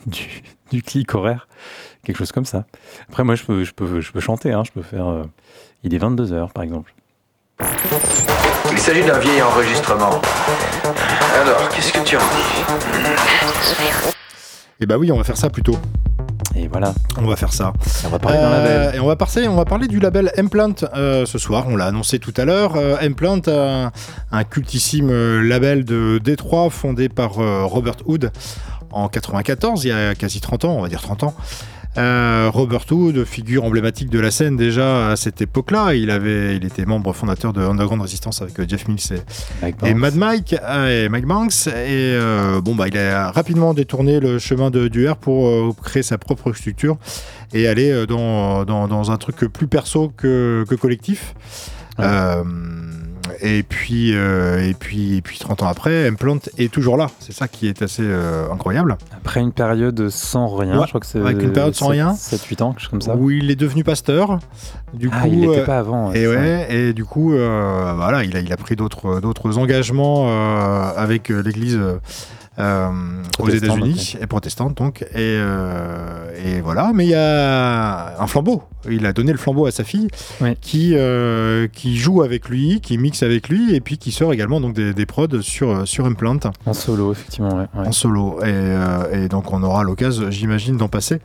du, 0.06 0.42
du 0.72 0.82
clic 0.84 1.14
horaire, 1.16 1.48
quelque 2.04 2.18
chose 2.18 2.32
comme 2.32 2.46
ça. 2.46 2.66
Après, 3.10 3.24
moi, 3.24 3.36
je 3.36 3.44
peux, 3.44 3.64
je 3.64 3.74
peux, 3.74 4.00
je 4.02 4.12
peux 4.12 4.20
chanter, 4.20 4.52
hein, 4.54 4.64
je 4.66 4.72
peux 4.72 4.82
faire. 4.82 5.08
euh, 5.08 5.24
il 5.84 5.94
est 5.94 6.00
22h, 6.00 6.52
par 6.52 6.64
exemple. 6.64 6.94
Il 8.72 8.78
s'agit 8.80 9.04
d'un 9.04 9.20
vieil 9.20 9.42
enregistrement. 9.42 10.22
Alors, 11.42 11.70
qu'est-ce 11.70 11.94
que 11.94 12.00
tu 12.04 12.18
en 12.18 12.20
dis 12.20 12.74
Eh 14.80 14.86
bah 14.86 14.98
oui, 14.98 15.12
on 15.12 15.18
va 15.18 15.24
faire 15.24 15.38
ça 15.38 15.50
plutôt. 15.50 15.78
Et 16.56 16.68
voilà, 16.68 16.94
On 17.18 17.26
va 17.26 17.36
faire 17.38 17.54
ça. 17.54 17.72
on 18.06 18.10
va 18.10 18.20
parler 18.20 18.38
d'un 18.38 18.44
Euh, 18.52 18.64
label. 18.86 18.96
Et 18.96 19.00
on 19.00 19.08
va, 19.08 19.16
parler, 19.16 19.48
on 19.48 19.56
va 19.56 19.64
parler 19.66 19.88
du 19.88 20.00
label 20.00 20.32
Implant 20.38 20.74
euh, 20.96 21.26
ce 21.26 21.38
soir. 21.38 21.66
On 21.68 21.76
l'a 21.78 21.86
annoncé 21.86 22.20
tout 22.20 22.34
à 22.36 22.44
l'heure. 22.46 22.74
Euh, 22.76 22.98
Implant, 23.02 23.40
un, 23.48 23.92
un 24.32 24.44
cultissime 24.44 25.10
euh, 25.12 25.42
label 25.42 25.86
de 25.86 26.20
Détroit 26.22 26.70
fondé 26.70 27.08
par 27.08 27.40
euh, 27.40 27.64
Robert 27.64 27.96
Hood 28.06 28.32
en 28.94 29.08
94, 29.08 29.86
il 29.86 29.88
y 29.88 29.92
a 29.94 30.14
quasi 30.16 30.42
30 30.42 30.66
ans, 30.66 30.72
on 30.78 30.82
va 30.82 30.90
dire 30.90 31.02
30 31.02 31.24
ans. 31.24 31.34
Euh, 31.98 32.50
Robert 32.54 32.86
Hood, 32.90 33.26
figure 33.26 33.66
emblématique 33.66 34.10
de 34.10 34.20
la 34.20 34.32
scène 34.32 34.56
déjà 34.56 35.10
à 35.10 35.16
cette 35.16 35.42
époque-là. 35.42 35.94
Il, 35.94 36.10
avait, 36.10 36.56
il 36.56 36.66
était 36.66 36.86
membre 36.86 37.14
fondateur 37.14 37.52
de 37.52 37.62
Underground 37.62 38.02
Resistance 38.02 38.42
avec 38.42 38.60
euh, 38.60 38.66
Jeff 38.68 38.88
Mills 38.88 39.00
et. 39.84 39.94
Mad 39.94 40.16
Mike 40.16 40.56
euh, 40.64 41.06
et 41.06 41.10
Mike 41.10 41.26
Banks 41.26 41.68
et 41.68 42.18
bon 42.64 42.76
bah 42.76 42.88
il 42.88 42.98
a 42.98 43.32
rapidement 43.32 43.74
détourné 43.74 44.20
le 44.20 44.40
chemin 44.40 44.70
de 44.72 44.88
du 44.88 45.08
R 45.08 45.18
pour 45.18 45.76
créer 45.82 46.04
sa 46.04 46.18
propre 46.18 46.54
structure 46.54 46.98
et 47.54 47.68
aller 47.68 48.06
dans, 48.08 48.64
dans, 48.64 48.88
dans 48.88 49.12
un 49.12 49.18
truc 49.18 49.38
plus 49.52 49.68
perso 49.68 50.14
que, 50.16 50.66
que 50.70 50.76
collectif. 50.76 51.36
Ouais. 52.00 52.06
Euh, 52.08 52.44
et 53.42 53.64
puis 53.64 54.16
euh, 54.16 54.68
et 54.68 54.74
puis 54.74 55.18
et 55.18 55.22
puis 55.22 55.40
30 55.40 55.64
ans 55.64 55.68
après, 55.68 56.08
Implant 56.08 56.40
est 56.58 56.72
toujours 56.72 56.98
là. 56.98 57.08
C'est 57.20 57.34
ça 57.34 57.48
qui 57.48 57.68
est 57.68 57.82
assez 57.82 58.04
euh, 58.04 58.52
incroyable. 58.52 58.98
Après 59.16 59.40
une 59.40 59.52
période 59.52 60.10
sans 60.10 60.56
rien, 60.56 60.78
Ouais, 60.78 60.84
je 60.84 60.90
crois 60.90 61.02
que 61.02 61.06
c'est. 61.08 61.20
avec 61.20 61.42
une 61.42 61.54
période 61.54 61.76
sans 61.76 61.88
rien. 61.88 62.14
7-8 62.14 62.64
ans, 62.64 62.72
quelque 62.72 62.82
chose 62.82 62.90
comme 62.90 63.02
ça. 63.02 63.16
Où 63.16 63.32
il 63.32 63.52
est 63.52 63.56
devenu 63.56 63.84
pasteur. 63.84 64.40
Du 64.94 65.10
ah, 65.12 65.22
coup, 65.22 65.28
il 65.32 65.40
n'était 65.42 65.60
euh, 65.62 65.66
pas 65.66 65.80
avant. 65.80 66.12
Et 66.14 66.24
ça. 66.26 66.30
ouais, 66.30 66.68
et 66.70 66.94
du 66.94 67.06
coup, 67.06 67.34
euh, 67.34 67.94
voilà, 67.96 68.24
il 68.24 68.36
a, 68.36 68.40
il 68.42 68.52
a 68.52 68.58
pris 68.58 68.76
d'autres, 68.76 69.20
d'autres 69.22 69.58
engagements 69.58 70.26
euh, 70.28 70.92
avec 70.96 71.32
euh, 71.32 71.42
l'Église 71.42 71.76
euh, 71.76 71.82
euh, 71.82 71.98
aux 72.62 73.44
Protestante, 73.44 73.78
États-Unis 73.78 74.16
et 74.22 74.28
protestante 74.28 74.78
donc. 74.78 75.02
Et, 75.02 75.08
euh, 75.20 76.30
et 76.46 76.62
voilà, 76.62 76.92
mais 76.94 77.06
il 77.06 77.10
y 77.10 77.16
a 77.16 78.22
un 78.22 78.28
flambeau. 78.28 78.64
Il 78.90 79.06
a 79.06 79.14
donné 79.14 79.32
le 79.32 79.38
flambeau 79.38 79.66
à 79.68 79.72
sa 79.72 79.84
fille, 79.84 80.08
Ouais. 80.42 80.58
qui 80.60 80.94
euh, 80.96 81.68
qui 81.72 81.98
joue 81.98 82.22
avec 82.24 82.50
lui, 82.50 82.82
qui 82.82 82.98
mixe 82.98 83.24
avec 83.24 83.48
lui, 83.50 83.76
et 83.76 83.80
puis 83.82 83.98
qui 83.98 84.12
sort 84.12 84.34
également 84.34 84.60
donc 84.60 84.74
des, 84.74 84.94
des 84.94 85.06
prods 85.06 85.42
sur 85.42 85.88
sur 85.88 86.06
Implant 86.06 86.40
En 86.66 86.74
solo, 86.74 87.12
effectivement. 87.12 87.56
Ouais, 87.56 87.68
ouais. 87.76 87.88
en 87.88 87.92
solo. 87.92 88.40
Et, 88.42 88.46
euh, 88.48 89.26
et 89.26 89.28
donc 89.28 89.52
on 89.54 89.62
aura 89.64 89.84
l'occasion, 89.84 90.30
j'imagine, 90.32 90.78
d'en 90.78 90.88
passer 90.90 91.20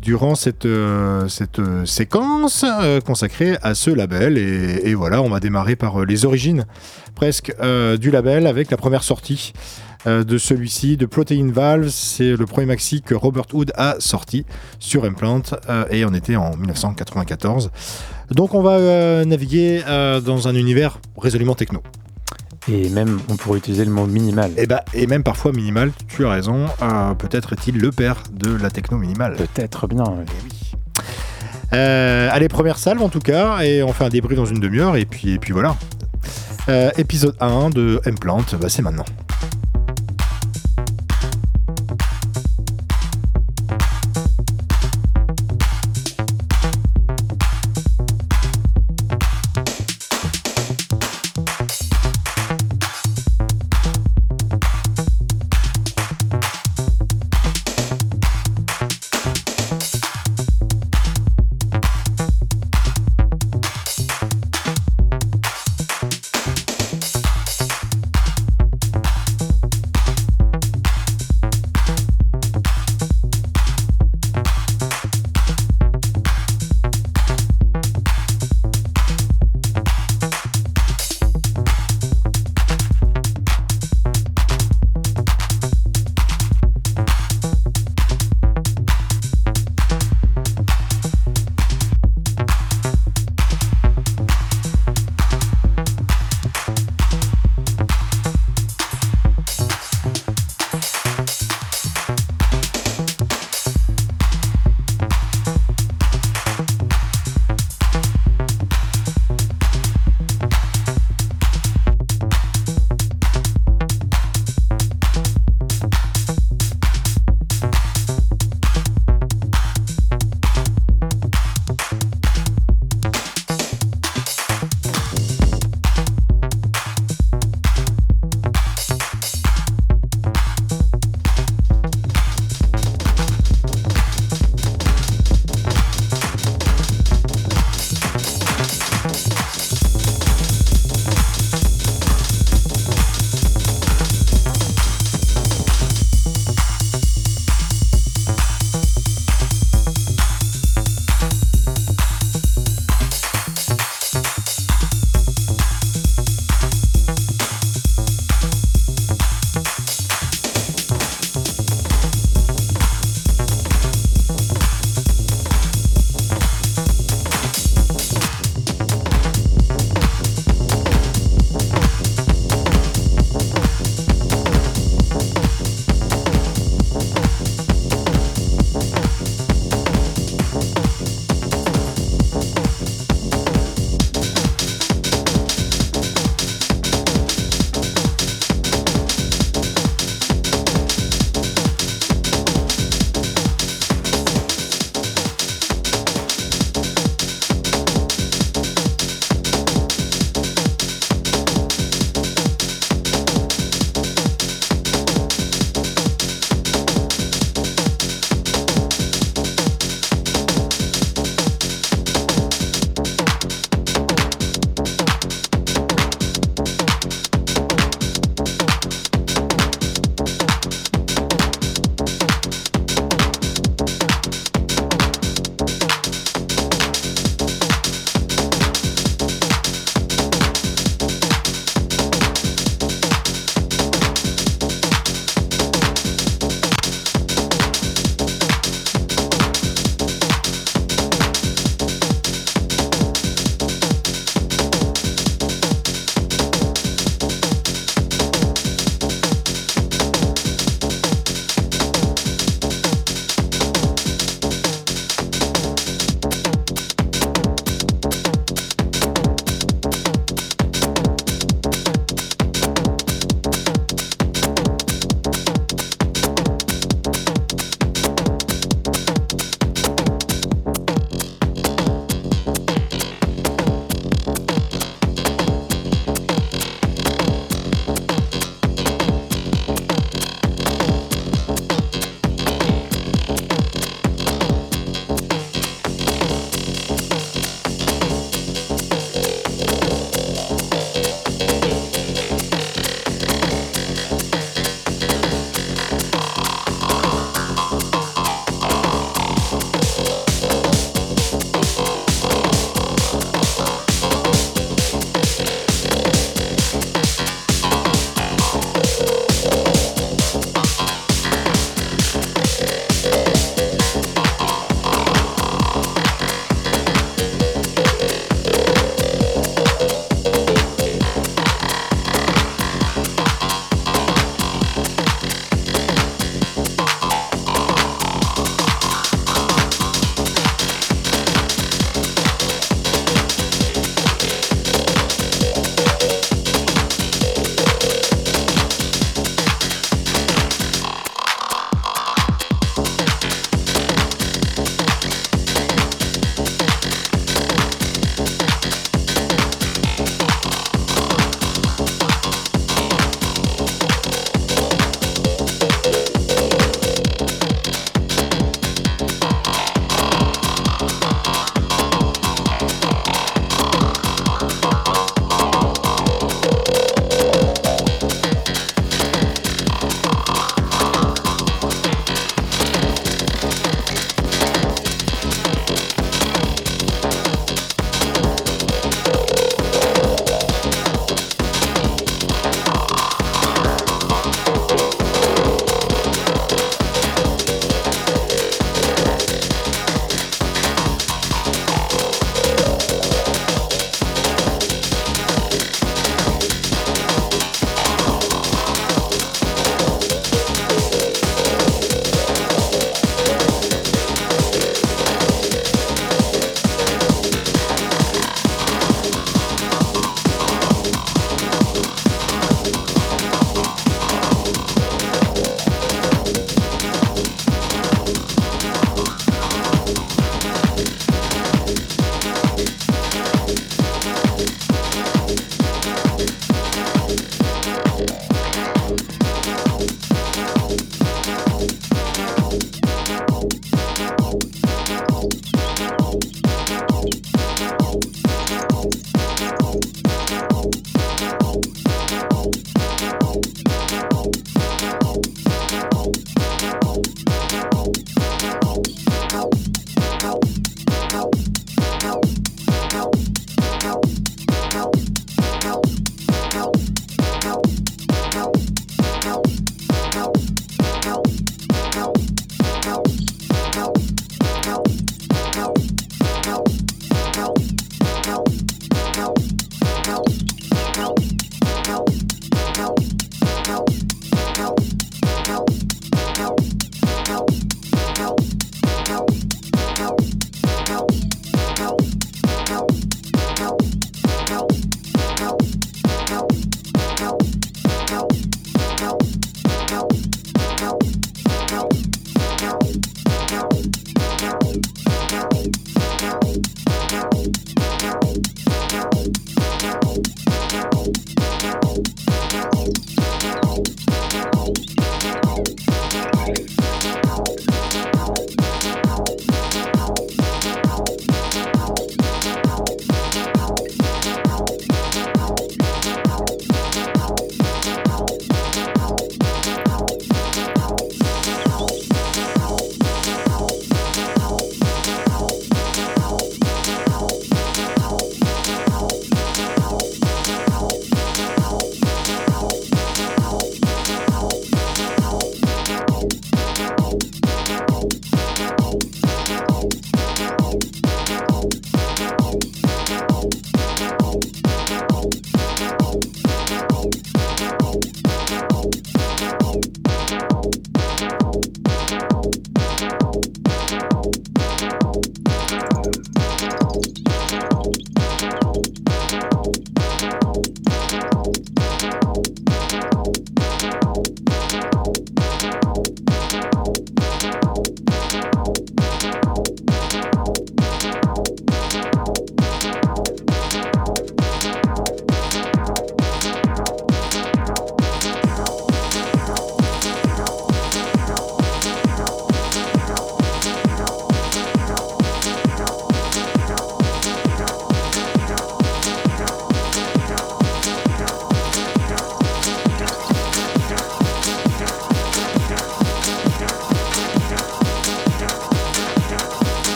durant 0.00 0.34
cette, 0.34 0.64
euh, 0.64 1.28
cette 1.28 1.58
euh, 1.58 1.84
séquence 1.84 2.64
euh, 2.64 3.00
consacrée 3.00 3.58
à 3.62 3.74
ce 3.74 3.90
label. 3.90 4.38
Et, 4.38 4.88
et 4.88 4.94
voilà, 4.94 5.20
on 5.20 5.28
va 5.28 5.40
démarrer 5.40 5.76
par 5.76 6.00
euh, 6.00 6.04
les 6.06 6.24
origines 6.24 6.64
presque 7.14 7.52
euh, 7.60 7.96
du 7.98 8.10
label 8.10 8.46
avec 8.46 8.70
la 8.70 8.76
première 8.78 9.02
sortie. 9.02 9.52
Euh, 10.06 10.24
de 10.24 10.38
celui-ci, 10.38 10.96
de 10.96 11.06
Protein 11.06 11.50
Valve, 11.52 11.88
c'est 11.88 12.36
le 12.36 12.46
premier 12.46 12.66
maxi 12.66 13.02
que 13.02 13.14
Robert 13.14 13.46
Hood 13.52 13.72
a 13.76 13.96
sorti 13.98 14.46
sur 14.78 15.04
Implant 15.04 15.42
euh, 15.68 15.84
et 15.90 16.04
on 16.04 16.14
était 16.14 16.36
en 16.36 16.56
1994. 16.56 17.70
Donc 18.30 18.54
on 18.54 18.62
va 18.62 18.72
euh, 18.72 19.24
naviguer 19.24 19.82
dans 20.24 20.48
un 20.48 20.54
univers 20.54 20.98
résolument 21.16 21.54
techno. 21.54 21.82
Et 22.68 22.88
même, 22.90 23.18
on 23.28 23.36
pourrait 23.36 23.58
utiliser 23.58 23.84
le 23.84 23.90
mot 23.90 24.06
minimal. 24.06 24.52
Et, 24.56 24.66
bah, 24.66 24.84
et 24.92 25.06
même 25.06 25.22
parfois 25.22 25.52
minimal, 25.52 25.92
tu 26.08 26.26
as 26.26 26.30
raison, 26.30 26.66
euh, 26.82 27.14
peut-être 27.14 27.54
est-il 27.54 27.78
le 27.78 27.90
père 27.90 28.22
de 28.32 28.54
la 28.54 28.70
techno 28.70 28.98
minimale. 28.98 29.36
Peut-être 29.36 29.86
bien. 29.86 30.04
Eh 30.06 30.44
oui. 30.44 31.02
Euh, 31.72 32.28
allez, 32.30 32.48
première 32.48 32.76
salve 32.78 33.02
en 33.02 33.08
tout 33.08 33.20
cas, 33.20 33.60
et 33.60 33.82
on 33.82 33.92
fait 33.92 34.04
un 34.04 34.08
débrief 34.08 34.36
dans 34.36 34.44
une 34.44 34.60
demi-heure, 34.60 34.96
et 34.96 35.04
puis, 35.04 35.32
et 35.32 35.38
puis 35.38 35.52
voilà. 35.52 35.76
Euh, 36.68 36.90
épisode 36.98 37.34
1 37.40 37.70
de 37.70 38.00
Implant, 38.04 38.44
bah, 38.60 38.68
c'est 38.68 38.82
maintenant. 38.82 39.06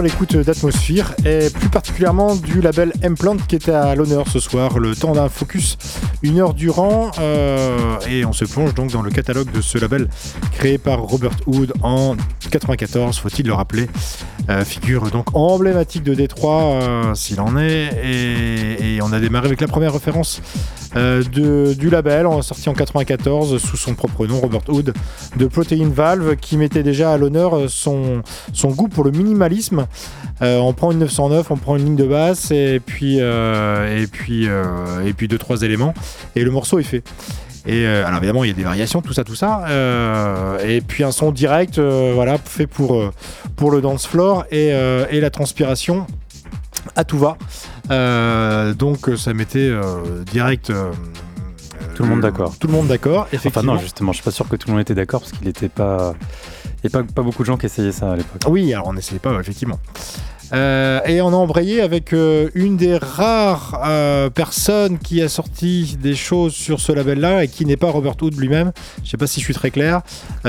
L'écoute 0.00 0.36
d'Atmosphère 0.36 1.14
et 1.26 1.50
plus 1.50 1.68
particulièrement 1.68 2.34
du 2.36 2.60
label 2.60 2.92
M-Plant 3.02 3.36
qui 3.48 3.56
était 3.56 3.72
à 3.72 3.94
l'honneur 3.94 4.26
ce 4.28 4.40
soir. 4.40 4.78
Le 4.78 4.94
temps 4.96 5.12
d'un 5.12 5.28
focus 5.28 5.76
une 6.22 6.38
heure 6.40 6.54
durant 6.54 7.10
euh, 7.18 7.98
et 8.08 8.24
on 8.24 8.32
se 8.32 8.44
plonge 8.44 8.74
donc 8.74 8.90
dans 8.92 9.02
le 9.02 9.10
catalogue 9.10 9.50
de 9.50 9.60
ce 9.60 9.78
label 9.78 10.08
créé 10.52 10.78
par 10.78 11.00
Robert 11.00 11.32
Hood 11.46 11.72
en 11.82 12.16
94, 12.50 13.18
faut-il 13.18 13.46
le 13.46 13.52
rappeler. 13.54 13.88
Euh, 14.48 14.64
figure 14.64 15.10
donc 15.10 15.26
emblématique 15.34 16.02
de 16.02 16.14
Détroit 16.14 16.62
euh, 16.82 17.14
s'il 17.14 17.40
en 17.40 17.56
est 17.56 17.90
et, 18.04 18.96
et 18.96 19.02
on 19.02 19.12
a 19.12 19.20
démarré 19.20 19.46
avec 19.46 19.60
la 19.60 19.68
première 19.68 19.92
référence 19.92 20.40
de- 20.94 21.72
du 21.74 21.88
label, 21.90 22.26
est 22.26 22.42
sorti 22.42 22.68
en 22.68 22.74
94 22.74 23.56
sous 23.58 23.76
son 23.78 23.94
propre 23.94 24.26
nom, 24.26 24.40
Robert 24.40 24.60
Hood, 24.68 24.92
de 25.36 25.46
Protein 25.46 25.88
Valve, 25.88 26.36
qui 26.36 26.56
mettait 26.56 26.82
déjà 26.82 27.12
à 27.12 27.16
l'honneur 27.16 27.56
euh, 27.56 27.68
son, 27.68 28.22
goût 28.64 28.88
pour 28.88 29.04
le 29.04 29.10
minimalisme. 29.10 29.86
Euh, 30.42 30.58
on 30.58 30.72
prend 30.72 30.92
une 30.92 30.98
909, 30.98 31.50
on 31.50 31.56
prend 31.56 31.76
une 31.76 31.84
ligne 31.84 31.96
de 31.96 32.06
basse 32.06 32.50
et 32.50 32.80
puis 32.84 33.18
euh, 33.20 34.02
et 34.02 34.06
puis 34.06 34.48
euh, 34.48 35.06
et 35.06 35.12
puis 35.12 35.28
deux 35.28 35.38
trois 35.38 35.62
éléments 35.62 35.94
et 36.34 36.42
le 36.42 36.50
morceau 36.50 36.78
est 36.78 36.84
fait. 36.84 37.04
Et 37.64 37.86
alors 37.86 38.18
évidemment 38.18 38.42
il 38.42 38.48
y 38.48 38.50
a 38.50 38.56
des 38.56 38.64
variations, 38.64 39.02
tout 39.02 39.12
ça, 39.12 39.22
tout 39.22 39.36
ça. 39.36 39.66
et 40.64 40.80
puis 40.80 41.04
un 41.04 41.12
son 41.12 41.30
direct, 41.30 41.78
voilà, 41.78 42.36
fait 42.38 42.66
pour 42.66 43.12
le 43.70 43.80
dance 43.80 44.04
floor 44.04 44.46
et, 44.50 44.70
et 45.10 45.20
la 45.20 45.30
transpiration 45.30 46.04
à 46.96 47.04
tout 47.04 47.18
va. 47.18 47.36
Donc 48.74 49.08
ça 49.16 49.32
mettait 49.32 49.70
direct. 50.32 50.72
Tout 52.02 52.08
le 52.08 52.14
monde 52.14 52.20
d'accord. 52.22 52.58
Tout 52.58 52.66
le 52.66 52.72
monde 52.72 52.86
d'accord. 52.88 53.28
Enfin 53.46 53.62
non, 53.62 53.78
justement, 53.78 54.12
je 54.12 54.16
suis 54.16 54.24
pas 54.24 54.30
sûr 54.30 54.48
que 54.48 54.56
tout 54.56 54.68
le 54.68 54.72
monde 54.74 54.80
était 54.82 54.94
d'accord 54.94 55.20
parce 55.20 55.32
qu'il 55.32 55.46
était 55.48 55.68
pas... 55.68 56.14
Il 56.84 56.90
n'y 56.90 56.96
a 56.96 57.02
pas, 57.02 57.12
pas 57.14 57.22
beaucoup 57.22 57.42
de 57.42 57.46
gens 57.46 57.56
qui 57.56 57.66
essayaient 57.66 57.92
ça 57.92 58.12
à 58.12 58.16
l'époque. 58.16 58.42
Oui, 58.48 58.72
alors 58.74 58.88
on 58.88 58.92
n'essayait 58.92 59.20
pas, 59.20 59.38
effectivement. 59.38 59.78
Euh, 60.52 61.00
et 61.06 61.22
on 61.22 61.28
a 61.28 61.36
embrayé 61.36 61.80
avec 61.80 62.12
euh, 62.12 62.50
une 62.54 62.76
des 62.76 62.98
rares 62.98 63.80
euh, 63.86 64.28
personnes 64.28 64.98
qui 64.98 65.22
a 65.22 65.28
sorti 65.30 65.96
des 65.98 66.14
choses 66.14 66.52
sur 66.52 66.78
ce 66.80 66.92
label-là 66.92 67.44
et 67.44 67.48
qui 67.48 67.64
n'est 67.64 67.78
pas 67.78 67.90
Robert 67.90 68.16
Hood 68.20 68.36
lui-même. 68.38 68.72
Je 69.02 69.10
sais 69.10 69.16
pas 69.16 69.26
si 69.26 69.40
je 69.40 69.44
suis 69.46 69.54
très 69.54 69.70
clair. 69.70 70.02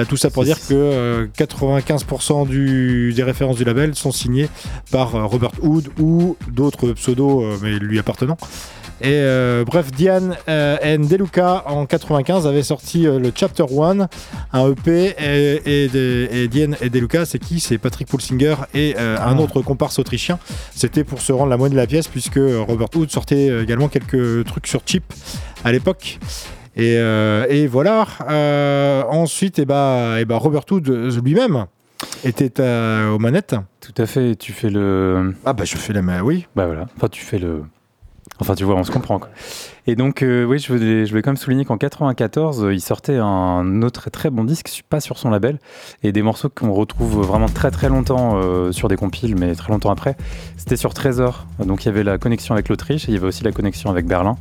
Tout 0.10 0.18
ça 0.18 0.30
pour 0.30 0.44
dire 0.44 0.58
que 0.60 0.74
euh, 0.74 1.28
95% 1.38 2.48
du- 2.48 3.14
des 3.14 3.24
références 3.24 3.56
du 3.58 3.64
label 3.64 3.96
sont 3.96 4.12
signées 4.12 4.50
par 4.92 5.12
Robert 5.30 5.52
Hood 5.62 5.88
ou 6.00 6.36
d'autres 6.52 6.92
pseudos, 6.94 7.60
mais 7.62 7.78
lui 7.80 7.98
appartenant. 8.00 8.38
Et 9.02 9.08
euh, 9.12 9.66
bref, 9.66 9.92
Diane 9.92 10.38
euh, 10.48 10.78
and 10.84 11.06
Deluca 11.10 11.64
en 11.68 11.86
95 11.86 12.48
avait 12.48 12.64
sorti 12.64 13.06
euh, 13.06 13.20
le 13.20 13.32
Chapter 13.36 13.66
1, 13.70 14.08
un 14.54 14.70
EP, 14.72 15.14
et, 15.20 15.84
et, 15.84 15.88
de- 15.90 16.28
et 16.32 16.48
Diane 16.48 16.78
et 16.80 16.90
Deluca, 16.90 17.26
c'est 17.26 17.40
qui? 17.40 17.60
C'est 17.60 17.78
Patrick 17.78 18.08
Pulsinger 18.08 18.56
et 18.74 18.96
euh, 18.98 19.18
un 19.18 19.38
Ah. 19.38 19.42
autre 19.42 19.62
comparse 19.62 20.00
autrichien. 20.00 20.40
C'était 20.74 21.04
pour 21.04 21.22
se 21.22 21.34
rendre 21.34 21.50
la 21.50 21.58
moitié 21.58 21.76
de 21.76 21.82
la 21.82 21.88
pièce, 21.88 22.08
puisque 22.08 22.40
Robert 22.40 22.88
Hood 22.96 23.10
sortait 23.12 23.62
également 23.62 23.90
quelques 23.90 24.46
trucs 24.46 24.68
sur 24.68 24.82
chip 24.86 25.04
à 25.66 25.72
l'époque. 25.74 26.20
Et, 26.78 26.94
et 26.96 27.68
voilà. 27.68 28.06
Ensuite, 29.10 29.60
et 29.60 29.66
bah, 29.66 30.16
et 30.20 30.26
bah, 30.26 30.38
Robert 30.38 30.64
Hood 30.72 30.88
lui-même 31.24 31.66
était 32.24 32.62
aux 32.62 33.20
manettes. 33.20 33.56
Tout 33.82 34.02
à 34.02 34.06
fait, 34.06 34.36
tu 34.36 34.54
fais 34.54 34.70
le... 34.70 35.34
Ah 35.46 35.54
bah 35.54 35.66
je 35.66 35.76
fais 35.76 35.94
la 35.94 36.02
main, 36.02 36.22
oui. 36.22 36.46
Bah 36.56 36.66
voilà, 36.68 36.86
enfin 36.98 37.10
tu 37.10 37.22
fais 37.24 37.38
le... 37.38 37.64
Enfin 38.44 38.56
tu 38.56 38.66
vois, 38.66 38.76
on 38.76 38.84
se 38.84 38.92
comprend 38.92 39.20
quoi. 39.20 39.30
Et 39.88 39.96
donc 39.96 40.22
euh, 40.22 40.44
oui, 40.44 40.60
je 40.60 40.74
voulais, 40.74 41.22
quand 41.22 41.32
même 41.32 41.38
souligner 41.38 41.64
qu'en 41.64 41.78
94, 41.78 42.66
euh, 42.66 42.74
il 42.74 42.82
sortait 42.82 43.16
un 43.18 43.82
autre 43.82 44.10
très 44.10 44.30
bon 44.30 44.44
disque, 44.44 44.84
pas 44.90 45.00
sur 45.00 45.18
son 45.18 45.30
label, 45.30 45.60
et 46.04 46.12
des 46.12 46.22
morceaux 46.22 46.50
qu'on 46.50 46.74
retrouve 46.74 47.26
vraiment 47.26 47.48
très 47.48 47.72
très 47.72 47.88
longtemps 47.88 48.34
euh, 48.36 48.74
sur 48.74 48.90
des 48.90 48.98
compiles, 48.98 49.38
mais 49.40 49.56
très 49.56 49.72
longtemps 49.72 49.92
après. 49.92 50.18
C'était 50.58 50.76
sur 50.76 50.94
Trésor, 50.94 51.48
donc 51.66 51.86
il 51.86 51.86
y 51.86 51.90
avait 51.90 52.04
la 52.04 52.18
connexion 52.18 52.54
avec 52.54 52.68
l'Autriche, 52.68 53.06
et 53.08 53.12
il 53.12 53.14
y 53.14 53.18
avait 53.18 53.28
aussi 53.28 53.46
la 53.46 53.54
connexion 53.54 53.90
avec 53.90 54.08
Berlin. 54.08 54.36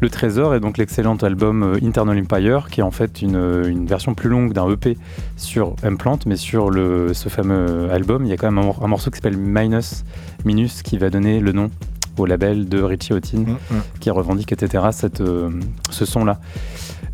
Le 0.00 0.10
Trésor 0.10 0.56
est 0.56 0.60
donc 0.60 0.76
l'excellent 0.76 1.16
album 1.16 1.78
Internal 1.84 2.18
Empire, 2.18 2.66
qui 2.68 2.80
est 2.80 2.84
en 2.84 2.90
fait 2.90 3.22
une, 3.22 3.86
version 3.86 4.14
plus 4.14 4.28
longue 4.28 4.54
d'un 4.54 4.68
EP 4.68 4.98
sur 5.36 5.76
Implant, 5.84 6.18
mais 6.26 6.34
sur 6.34 6.72
ce 6.72 7.28
fameux 7.28 7.92
album, 7.92 8.24
il 8.24 8.30
y 8.30 8.32
a 8.32 8.36
quand 8.36 8.50
même 8.50 8.64
un, 8.64 8.84
un 8.84 8.88
morceau 8.88 9.10
qui 9.10 9.18
s'appelle 9.18 9.36
Minus, 9.36 10.04
Minus, 10.44 10.82
qui 10.82 10.98
va 10.98 11.10
donner 11.10 11.38
le 11.38 11.52
nom 11.52 11.70
au 12.18 12.26
label 12.26 12.68
de 12.68 12.82
Richie 12.82 13.12
Houghton 13.12 13.38
Mm, 13.70 13.74
mm. 13.76 13.80
qui 14.00 14.10
revendique, 14.10 14.52
etc., 14.52 14.84
cette, 14.92 15.20
euh, 15.20 15.50
ce 15.90 16.04
son-là. 16.04 16.38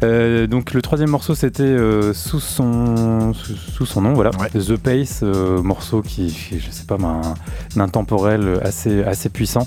Euh, 0.03 0.49
donc 0.49 0.73
le 0.75 0.83
troisième 0.83 1.11
morceau 1.11 1.37
c'était 1.37 1.63
euh, 1.63 2.13
sous 2.13 2.41
son 2.41 3.33
sous, 3.35 3.55
sous 3.55 3.87
son 3.87 4.01
nom 4.01 4.15
voilà 4.15 4.31
Ouais. 4.41 4.49
The 4.61 4.77
Pace 4.77 5.21
euh, 5.23 5.63
morceau 5.63 6.03
qui 6.03 6.27
qui, 6.27 6.59
je 6.59 6.73
sais 6.73 6.87
pas 6.87 6.97
mais 6.99 7.05
un, 7.05 7.81
intemporel 7.81 8.59
assez 8.65 9.05
assez 9.05 9.29
puissant 9.29 9.65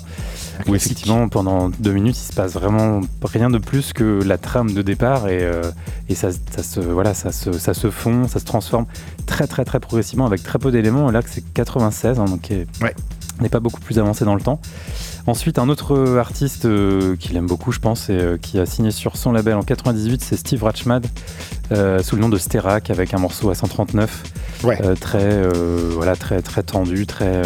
où 0.66 0.74
effectivement 0.74 1.26
pendant 1.30 1.70
deux 1.70 1.92
minutes 1.92 2.18
il 2.18 2.20
se 2.26 2.34
passe 2.34 2.52
vraiment 2.52 3.00
rien 3.24 3.48
de 3.48 3.56
plus 3.56 3.94
que 3.94 4.20
la 4.26 4.36
trame 4.36 4.72
de 4.74 4.82
départ 4.82 5.26
et, 5.28 5.48
et 6.10 6.14
ça, 6.14 6.28
ça 6.32 6.62
se 6.62 6.80
voilà 6.80 7.14
ça 7.14 7.32
se, 7.32 7.52
ça 7.52 7.72
se 7.72 7.90
fond 7.90 8.28
ça 8.28 8.38
se 8.38 8.44
transforme 8.44 8.84
très 9.24 9.46
très 9.46 9.64
très 9.64 9.80
progressivement 9.80 10.26
avec 10.26 10.42
très 10.42 10.58
peu 10.58 10.70
d'éléments 10.70 11.10
là 11.10 11.22
que 11.22 11.30
c'est 11.30 11.44
96 11.54 12.18
hein, 12.20 12.24
donc 12.26 12.42
qui 12.42 12.52
est- 12.54 12.66
Ouais. 12.82 12.94
N'est 13.40 13.48
pas 13.48 13.60
beaucoup 13.60 13.80
plus 13.80 13.98
avancé 13.98 14.24
dans 14.24 14.34
le 14.34 14.40
temps 14.40 14.60
Ensuite, 15.28 15.58
un 15.58 15.68
autre 15.68 15.96
euh, 15.96 16.20
artiste 16.20 16.66
euh, 16.66 17.16
qu'il 17.16 17.36
aime 17.36 17.46
beaucoup, 17.48 17.72
je 17.72 17.80
pense, 17.80 18.08
et 18.10 18.12
euh, 18.12 18.36
qui 18.40 18.60
a 18.60 18.66
signé 18.66 18.92
sur 18.92 19.16
son 19.16 19.32
label 19.32 19.54
en 19.56 19.62
98, 19.62 20.22
c'est 20.22 20.36
Steve 20.36 20.62
Ratchmad, 20.62 21.04
euh, 21.72 22.00
sous 22.02 22.14
le 22.14 22.22
nom 22.22 22.28
de 22.28 22.38
Sterak, 22.38 22.90
avec 22.90 23.12
un 23.12 23.18
morceau 23.18 23.50
à 23.50 23.56
139, 23.56 24.22
Ouais. 24.62 24.78
euh, 24.84 24.94
très, 24.94 25.42
voilà, 25.94 26.14
très, 26.14 26.40
très 26.42 26.62
tendu, 26.62 27.06
très, 27.06 27.42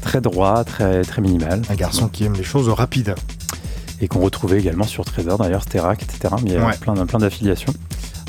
très 0.00 0.22
droit, 0.22 0.64
très, 0.64 1.02
très 1.02 1.20
minimal. 1.20 1.60
Un 1.68 1.74
garçon 1.74 2.08
qui 2.08 2.24
aime 2.24 2.32
les 2.34 2.42
choses 2.44 2.68
rapides. 2.70 3.14
Et 4.00 4.08
qu'on 4.08 4.20
retrouvait 4.20 4.58
également 4.58 4.84
sur 4.84 5.04
Trésor, 5.04 5.36
d'ailleurs, 5.38 5.62
Sterak, 5.62 6.02
etc. 6.02 6.34
Mais 6.42 6.50
il 6.50 6.54
y 6.54 6.56
a 6.56 6.66
Ouais. 6.66 6.76
plein, 6.80 6.94
plein 7.06 7.18
d'affiliations. 7.18 7.72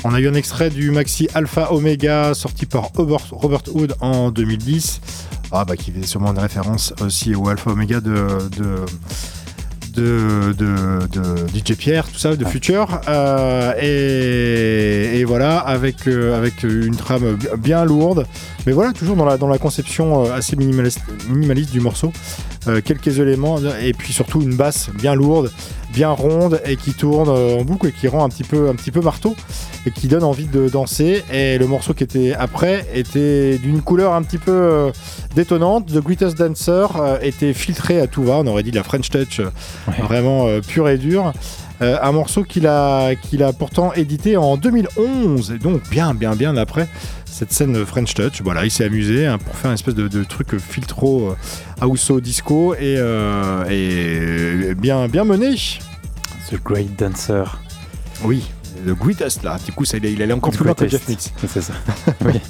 On 0.04 0.14
a 0.14 0.20
eu 0.20 0.28
un 0.28 0.34
extrait 0.34 0.70
du 0.70 0.90
maxi 0.92 1.28
Alpha 1.34 1.72
Omega 1.72 2.32
sorti 2.34 2.66
par 2.66 2.90
Robert 2.94 3.62
Hood 3.74 3.94
en 4.00 4.30
2010. 4.30 5.00
Ah 5.50 5.64
bah 5.64 5.76
qui 5.76 5.90
faisait 5.92 6.06
sûrement 6.06 6.32
une 6.32 6.38
référence 6.38 6.92
aussi 7.00 7.34
au 7.34 7.48
Alpha 7.48 7.70
Omega 7.70 8.00
de 8.00 8.26
de 8.58 8.84
de, 9.94 10.52
de, 10.56 11.08
de 11.08 11.46
DJ 11.52 11.74
Pierre, 11.76 12.06
tout 12.06 12.18
ça, 12.18 12.36
de 12.36 12.44
Ouais. 12.44 12.50
Future. 12.50 13.00
Euh, 13.08 13.72
et, 13.80 15.18
et 15.18 15.24
voilà, 15.24 15.58
avec, 15.58 16.06
euh, 16.06 16.36
avec 16.38 16.62
une 16.62 16.94
trame 16.94 17.34
bi- 17.34 17.48
bien 17.58 17.84
lourde. 17.84 18.24
Mais 18.64 18.70
voilà, 18.72 18.92
toujours 18.92 19.16
dans 19.16 19.24
la, 19.24 19.36
dans 19.38 19.48
la 19.48 19.58
conception 19.58 20.24
euh, 20.26 20.34
assez 20.36 20.54
minimaliste, 20.54 21.00
minimaliste 21.28 21.72
du 21.72 21.80
morceau. 21.80 22.12
Euh, 22.68 22.80
quelques 22.80 23.18
éléments, 23.18 23.58
et 23.82 23.92
puis 23.92 24.12
surtout 24.12 24.40
une 24.40 24.54
basse 24.54 24.88
bien 24.94 25.16
lourde, 25.16 25.50
bien 25.92 26.10
ronde, 26.10 26.60
et 26.64 26.76
qui 26.76 26.92
tourne 26.94 27.28
euh, 27.28 27.58
en 27.58 27.64
boucle 27.64 27.88
et 27.88 27.92
qui 27.92 28.08
rend 28.08 28.24
un 28.24 28.28
petit 28.28 28.44
peu, 28.44 28.68
un 28.68 28.74
petit 28.74 28.90
peu 28.90 29.00
marteau 29.00 29.34
et 29.86 29.90
qui 29.90 30.08
donne 30.08 30.24
envie 30.24 30.46
de 30.46 30.68
danser. 30.68 31.22
Et 31.32 31.58
le 31.58 31.66
morceau 31.66 31.94
qui 31.94 32.04
était 32.04 32.34
après 32.38 32.86
était 32.94 33.58
d'une 33.58 33.80
couleur 33.82 34.12
un 34.14 34.22
petit 34.22 34.38
peu 34.38 34.52
euh, 34.52 34.90
détonnante. 35.34 35.86
The 35.86 35.98
Greatest 35.98 36.36
Dancer 36.38 36.86
euh, 37.00 37.18
était 37.22 37.52
filtré 37.54 38.00
à 38.00 38.06
tout 38.06 38.22
va. 38.24 38.34
On 38.38 38.46
aurait 38.46 38.62
dit 38.62 38.70
de 38.70 38.76
la 38.76 38.84
French 38.84 39.08
Touch 39.10 39.40
Ouais. 39.40 40.02
vraiment 40.02 40.46
pure 40.66 40.88
et 40.88 40.98
dure. 40.98 41.32
Euh, 41.80 41.96
un 42.02 42.12
morceau 42.12 42.42
qu'il 42.42 42.66
a, 42.66 43.14
qu'il 43.14 43.42
a 43.42 43.52
pourtant 43.52 43.92
édité 43.92 44.36
en 44.36 44.56
2011, 44.56 45.52
et 45.52 45.58
donc 45.58 45.88
bien, 45.90 46.12
bien, 46.12 46.34
bien 46.34 46.56
après 46.56 46.88
cette 47.24 47.52
scène 47.52 47.86
French 47.86 48.14
Touch. 48.14 48.42
Voilà, 48.42 48.64
il 48.64 48.70
s'est 48.70 48.84
amusé 48.84 49.26
hein, 49.26 49.38
pour 49.38 49.54
faire 49.54 49.70
une 49.70 49.74
espèce 49.74 49.94
de, 49.94 50.08
de 50.08 50.24
truc 50.24 50.58
filtro, 50.58 51.36
euh, 51.82 51.86
houseo, 51.86 52.20
disco, 52.20 52.74
et, 52.74 52.96
euh, 52.98 53.64
et 54.70 54.74
bien, 54.74 55.06
bien 55.08 55.24
mené. 55.24 55.54
The 56.50 56.60
Great 56.64 56.98
Dancer. 56.98 57.44
Oui, 58.24 58.50
le 58.84 58.94
greatest 58.94 59.44
là. 59.44 59.58
Du 59.64 59.72
coup, 59.72 59.84
ça, 59.84 59.98
il, 59.98 60.04
il 60.06 60.22
allait 60.22 60.32
encore 60.32 60.52
plus 60.52 60.64
loin 60.64 60.74
que. 60.74 60.88
Jeff. 60.88 61.06
C'est 61.06 61.60
ça. 61.60 61.74
oui. 62.24 62.40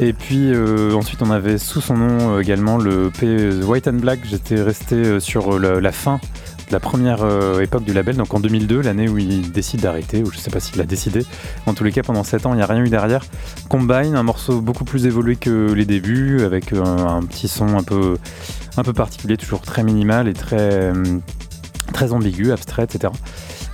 Et 0.00 0.14
puis 0.14 0.52
euh, 0.52 0.94
ensuite 0.94 1.20
on 1.22 1.30
avait 1.30 1.58
sous 1.58 1.82
son 1.82 1.96
nom 1.96 2.36
euh, 2.36 2.40
également 2.40 2.78
le 2.78 3.10
P 3.10 3.26
The 3.60 3.64
White 3.64 3.88
and 3.88 3.94
Black. 3.94 4.20
J'étais 4.24 4.60
resté 4.60 4.96
euh, 4.96 5.20
sur 5.20 5.58
la, 5.58 5.80
la 5.80 5.92
fin 5.92 6.18
la 6.72 6.80
première 6.80 7.22
euh, 7.22 7.60
époque 7.60 7.84
du 7.84 7.92
label, 7.92 8.16
donc 8.16 8.32
en 8.34 8.40
2002, 8.40 8.80
l'année 8.80 9.08
où 9.08 9.18
il 9.18 9.52
décide 9.52 9.80
d'arrêter, 9.80 10.22
ou 10.22 10.32
je 10.32 10.38
sais 10.38 10.50
pas 10.50 10.58
s'il 10.58 10.80
a 10.80 10.84
décidé. 10.84 11.24
En 11.66 11.74
tous 11.74 11.84
les 11.84 11.92
cas, 11.92 12.02
pendant 12.02 12.24
7 12.24 12.46
ans, 12.46 12.54
il 12.54 12.56
n'y 12.56 12.62
a 12.62 12.66
rien 12.66 12.82
eu 12.82 12.88
derrière. 12.88 13.24
Combine, 13.68 14.16
un 14.16 14.22
morceau 14.22 14.60
beaucoup 14.60 14.84
plus 14.84 15.06
évolué 15.06 15.36
que 15.36 15.72
les 15.72 15.84
débuts, 15.84 16.42
avec 16.42 16.72
euh, 16.72 16.82
un 16.82 17.22
petit 17.22 17.46
son 17.46 17.76
un 17.76 17.82
peu, 17.82 18.16
un 18.76 18.82
peu 18.82 18.94
particulier, 18.94 19.36
toujours 19.36 19.60
très 19.60 19.84
minimal 19.84 20.28
et 20.28 20.32
très, 20.32 20.72
euh, 20.72 21.18
très 21.92 22.12
ambigu, 22.12 22.52
abstrait, 22.52 22.84
etc. 22.84 23.12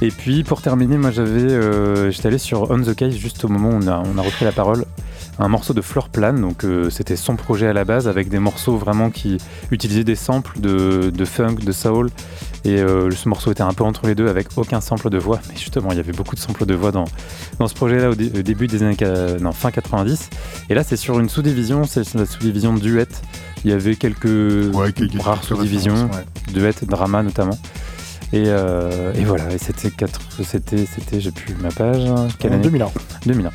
Et 0.01 0.11
puis 0.11 0.43
pour 0.43 0.61
terminer, 0.61 0.99
moi 0.99 1.11
j'avais, 1.11 2.11
j'étais 2.13 2.29
allé 2.29 2.39
sur 2.39 2.71
On 2.71 2.81
the 2.81 2.95
Case 2.95 3.15
juste 3.15 3.45
au 3.45 3.49
moment 3.49 3.71
où 3.71 3.81
on 3.83 3.87
a, 3.89 4.03
on 4.05 4.17
a 4.17 4.23
repris 4.23 4.45
la 4.45 4.53
parole, 4.53 4.85
un 5.41 5.49
morceau 5.49 5.75
de 5.75 5.81
Floor 5.81 6.09
Plan, 6.09 6.35
donc 6.35 6.65
c'était 6.89 7.17
son 7.17 7.35
projet 7.35 7.67
à 7.67 7.73
la 7.73 7.85
base 7.85 8.07
avec 8.07 8.29
des 8.29 8.39
morceaux 8.39 8.77
vraiment 8.77 9.11
qui 9.11 9.39
utilisaient 9.73 10.05
des 10.05 10.15
samples 10.15 10.61
de, 10.61 11.11
de 11.11 11.25
funk, 11.25 11.57
de 11.65 11.73
soul 11.73 12.11
Et 12.69 12.81
euh, 12.81 13.11
ce 13.11 13.29
morceau 13.31 13.51
était 13.51 13.63
un 13.63 13.73
peu 13.73 13.83
entre 13.83 14.07
les 14.07 14.15
deux 14.15 14.29
avec 14.29 14.49
aucun 14.57 14.83
sample 14.83 15.09
de 15.09 15.17
voix. 15.17 15.41
Mais 15.49 15.57
justement, 15.57 15.91
il 15.93 15.97
y 15.97 16.01
avait 16.01 16.13
beaucoup 16.13 16.35
de 16.35 16.41
samples 16.41 16.67
de 16.67 16.75
voix 16.75 16.91
dans, 16.93 17.07
dans 17.59 17.67
ce 17.67 17.73
projet-là 17.75 18.11
au, 18.11 18.15
dé- 18.15 18.31
au 18.39 18.43
début 18.43 18.67
des 18.67 18.83
années 18.83 18.97
non, 19.41 19.53
fin 19.53 19.71
90. 19.71 20.29
Et 20.69 20.75
là, 20.75 20.83
c'est 20.83 20.97
sur 20.97 21.19
une 21.19 21.29
sous-division, 21.31 21.85
c'est 21.85 22.13
la 22.15 22.27
sous-division 22.27 22.75
duet. 22.75 23.07
Il 23.65 23.71
y 23.71 23.73
avait 23.75 23.97
quelques 23.97 24.75
Ouais, 24.75 24.93
quelques- 24.93 25.23
rares 25.23 25.45
sous-divisions, 25.45 25.95
ouais. 25.95 26.53
duet, 26.53 26.73
drama 26.83 27.23
notamment. 27.23 27.59
Et, 28.35 28.45
euh, 28.49 29.15
et 29.15 29.25
voilà, 29.25 29.45
et 29.55 29.57
c'était, 29.59 29.89
c'était, 30.45 30.85
c'était, 30.85 31.21
j'ai 31.21 31.31
plus 31.31 31.55
ma 31.63 31.71
page. 31.71 32.03
Quelle 32.39 32.51
En 32.51 32.55
année 32.57 32.65
2001. 32.65 32.89
2001. 33.25 33.51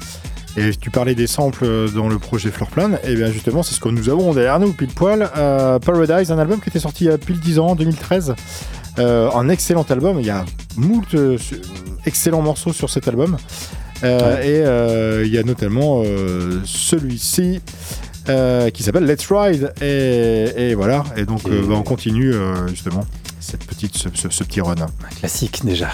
Et 0.57 0.71
tu 0.75 0.89
parlais 0.89 1.13
des 1.13 1.27
samples 1.27 1.65
euh, 1.65 1.87
dans 1.89 2.07
le 2.07 2.17
projet 2.17 2.49
Floorplan, 2.51 2.91
et 3.03 3.15
bien 3.15 3.31
justement, 3.31 3.61
c'est 3.63 3.75
ce 3.75 3.79
que 3.79 3.89
nous 3.89 4.09
avons 4.09 4.33
derrière 4.33 4.59
nous, 4.59 4.71
pile 4.73 4.89
poil. 4.93 5.29
Euh, 5.37 5.77
Paradise, 5.79 6.31
un 6.31 6.39
album 6.39 6.59
qui 6.59 6.69
était 6.69 6.79
sorti 6.79 7.03
il 7.05 7.07
y 7.07 7.11
a 7.11 7.17
pile 7.17 7.39
10 7.39 7.59
ans, 7.59 7.67
en 7.69 7.75
2013. 7.75 8.33
Euh, 8.99 9.29
un 9.31 9.49
excellent 9.49 9.85
album, 9.89 10.19
il 10.19 10.25
y 10.27 10.29
a 10.29 10.45
moult 10.77 11.13
euh, 11.15 11.37
excellents 12.05 12.41
morceaux 12.41 12.73
sur 12.73 12.89
cet 12.89 13.07
album. 13.07 13.37
Euh, 14.03 15.21
Et 15.23 15.25
il 15.25 15.33
y 15.33 15.37
a 15.37 15.43
notamment 15.43 16.03
celui-ci. 16.65 17.61
qui 18.73 18.83
s'appelle 18.83 19.05
Let's 19.05 19.27
Ride 19.31 19.73
et, 19.81 20.47
et 20.69 20.75
voilà 20.75 21.03
et 21.17 21.25
donc 21.25 21.41
Et- 21.45 21.61
bah, 21.61 21.75
on 21.75 21.83
continue 21.83 22.33
justement 22.69 23.05
cette 23.39 23.65
petite 23.65 23.97
ce, 23.97 24.07
ce- 24.13 24.29
ce 24.29 24.43
petit 24.45 24.61
run 24.61 24.75
Un 24.81 25.15
classique 25.19 25.65
déjà. 25.65 25.89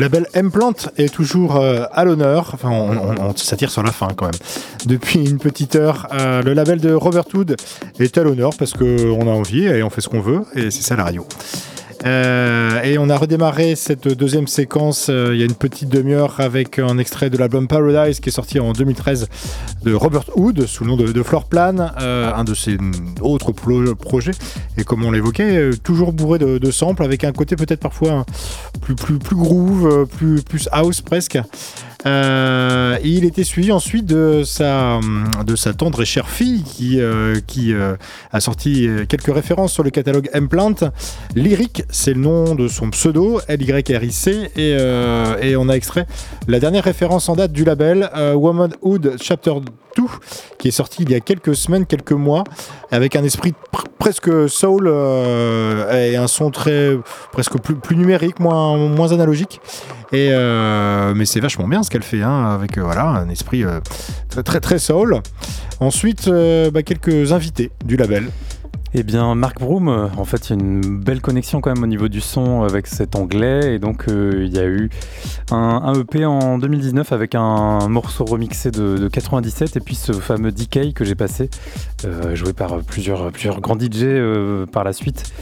Label 0.00 0.26
M-Plant 0.34 0.74
est 0.98 1.12
toujours 1.12 1.56
euh, 1.56 1.84
à 1.92 2.04
l'honneur. 2.04 2.50
Enfin, 2.54 2.70
on 2.70 3.36
s'attire 3.36 3.70
sur 3.70 3.82
la 3.82 3.92
fin 3.92 4.08
quand 4.16 4.26
même. 4.26 4.40
Depuis 4.86 5.28
une 5.28 5.38
petite 5.38 5.76
heure, 5.76 6.08
euh, 6.12 6.42
le 6.42 6.54
label 6.54 6.80
de 6.80 6.92
Robert 6.92 7.24
Hood 7.32 7.56
est 7.98 8.18
à 8.18 8.22
l'honneur 8.24 8.50
parce 8.58 8.72
qu'on 8.72 9.20
a 9.20 9.30
envie 9.30 9.66
et 9.66 9.82
on 9.82 9.90
fait 9.90 10.00
ce 10.00 10.08
qu'on 10.08 10.20
veut. 10.20 10.40
Et 10.54 10.70
c'est 10.70 10.82
ça 10.82 10.96
la 10.96 11.04
radio. 11.04 11.26
Euh, 12.06 12.82
et 12.82 12.96
on 12.98 13.10
a 13.10 13.16
redémarré 13.16 13.76
cette 13.76 14.08
deuxième 14.08 14.46
séquence 14.46 15.08
euh, 15.10 15.34
il 15.34 15.38
y 15.40 15.42
a 15.42 15.44
une 15.44 15.54
petite 15.54 15.90
demi-heure 15.90 16.40
avec 16.40 16.78
un 16.78 16.96
extrait 16.96 17.28
de 17.28 17.36
l'album 17.36 17.68
Paradise 17.68 18.20
qui 18.20 18.30
est 18.30 18.32
sorti 18.32 18.58
en 18.58 18.72
2013 18.72 19.28
de 19.82 19.92
Robert 19.92 20.24
Hood 20.34 20.66
sous 20.66 20.84
le 20.84 20.90
nom 20.90 20.96
de, 20.96 21.12
de 21.12 21.22
Floor 21.22 21.44
Plan, 21.44 21.90
euh, 22.00 22.32
un 22.34 22.44
de 22.44 22.54
ses 22.54 22.78
autres 23.20 23.52
projets. 23.52 24.32
Et 24.78 24.84
comme 24.84 25.04
on 25.04 25.10
l'évoquait, 25.10 25.56
euh, 25.56 25.76
toujours 25.76 26.12
bourré 26.12 26.38
de, 26.38 26.56
de 26.56 26.70
samples 26.70 27.02
avec 27.02 27.24
un 27.24 27.32
côté 27.32 27.54
peut-être 27.56 27.80
parfois 27.80 28.24
plus, 28.80 28.94
groove, 29.34 30.06
plus, 30.06 30.42
plus 30.42 30.68
house 30.72 31.02
presque. 31.02 31.38
Euh, 32.06 32.98
il 33.04 33.24
était 33.24 33.44
suivi 33.44 33.72
ensuite 33.72 34.06
de 34.06 34.42
sa, 34.44 35.00
de 35.44 35.56
sa 35.56 35.74
tendre 35.74 36.02
et 36.02 36.04
chère 36.04 36.28
fille 36.28 36.62
qui, 36.62 37.00
euh, 37.00 37.40
qui 37.46 37.72
euh, 37.72 37.96
a 38.32 38.40
sorti 38.40 38.88
quelques 39.08 39.32
références 39.32 39.72
sur 39.72 39.82
le 39.82 39.90
catalogue 39.90 40.30
M-Plant. 40.32 40.74
Lyric, 41.34 41.84
c'est 41.90 42.14
le 42.14 42.20
nom 42.20 42.54
de 42.54 42.68
son 42.68 42.90
pseudo, 42.90 43.40
L-Y-R-I-C, 43.48 44.50
et, 44.56 44.70
et 45.42 45.56
on 45.56 45.68
a 45.68 45.74
extrait 45.74 46.06
la 46.48 46.60
dernière 46.60 46.84
référence 46.84 47.28
en 47.28 47.36
date 47.36 47.52
du 47.52 47.64
label, 47.64 48.10
Womanhood 48.34 49.16
Chapter 49.20 49.52
2, 50.00 50.08
qui 50.58 50.68
est 50.68 50.70
sorti 50.72 51.02
il 51.02 51.10
y 51.10 51.14
a 51.14 51.20
quelques 51.20 51.54
semaines, 51.54 51.86
quelques 51.86 52.12
mois, 52.12 52.44
avec 52.90 53.16
un 53.16 53.24
esprit 53.24 53.54
pr- 53.72 53.84
presque 53.98 54.48
soul 54.48 54.86
euh, 54.86 56.10
et 56.10 56.16
un 56.16 56.26
son 56.26 56.50
très 56.50 56.96
presque 57.32 57.58
plus, 57.58 57.96
numérique, 57.96 58.40
moins, 58.40 58.76
moins 58.76 59.12
analogique. 59.12 59.60
Et 60.12 60.30
euh, 60.32 61.12
mais 61.14 61.24
c'est 61.26 61.40
vachement 61.40 61.68
bien 61.68 61.82
ce 61.82 61.90
qu'elle 61.90 62.02
fait, 62.02 62.22
hein, 62.22 62.46
avec 62.52 62.78
euh, 62.78 62.82
voilà 62.82 63.04
un 63.04 63.28
esprit 63.28 63.64
très 64.44 64.60
très 64.60 64.78
soul. 64.78 65.20
Ensuite, 65.80 66.28
bah, 66.72 66.82
quelques 66.82 67.32
invités 67.32 67.70
du 67.84 67.96
label. 67.96 68.30
Eh 68.92 69.04
bien, 69.04 69.36
Mark 69.36 69.60
Broom, 69.60 69.88
euh, 69.88 70.08
en 70.16 70.24
fait, 70.24 70.50
il 70.50 70.56
y 70.56 70.58
a 70.58 70.60
une 70.60 70.80
belle 70.80 71.20
connexion 71.20 71.60
quand 71.60 71.72
même 71.72 71.84
au 71.84 71.86
niveau 71.86 72.08
du 72.08 72.20
son 72.20 72.62
avec 72.64 72.88
cet 72.88 73.14
anglais. 73.14 73.74
Et 73.74 73.78
donc, 73.78 74.08
euh, 74.08 74.42
il 74.44 74.52
y 74.52 74.58
a 74.58 74.66
eu 74.66 74.90
un, 75.52 75.94
EP 75.94 76.24
en 76.24 76.58
2019 76.58 77.12
avec 77.12 77.36
un 77.36 77.86
morceau 77.86 78.24
remixé 78.24 78.72
de, 78.72 78.96
de 78.98 79.06
97 79.06 79.76
et 79.76 79.80
puis 79.80 79.94
ce 79.94 80.12
fameux 80.12 80.50
DK 80.50 80.92
que 80.92 81.04
j'ai 81.04 81.14
passé, 81.14 81.50
euh, 82.04 82.34
joué 82.34 82.52
par 82.52 82.80
plusieurs, 82.80 83.30
grands 83.60 83.78
DJ 83.78 84.06
par 84.72 84.82
la 84.82 84.92
suite. 84.92 85.32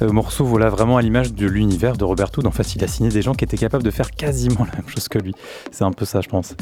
Morceau, 0.00 0.46
voilà, 0.46 0.70
vraiment 0.70 0.96
à 0.96 1.02
l'image 1.02 1.34
de 1.34 1.46
l'univers 1.46 1.98
de 1.98 2.04
Robert 2.04 2.30
Hood. 2.34 2.46
En 2.46 2.50
fait, 2.52 2.74
il 2.74 2.82
a 2.84 2.88
signé 2.88 3.10
des 3.10 3.20
gens 3.20 3.34
qui 3.34 3.44
étaient 3.44 3.58
capables 3.58 3.84
de 3.84 3.90
faire 3.90 4.12
quasiment 4.12 4.64
la 4.72 4.78
même 4.78 4.88
chose 4.88 5.08
que 5.08 5.18
lui. 5.18 5.34
C'est 5.72 5.84
un 5.84 5.92
peu 5.92 6.06
ça, 6.06 6.22
je 6.22 6.28
pense. 6.28 6.56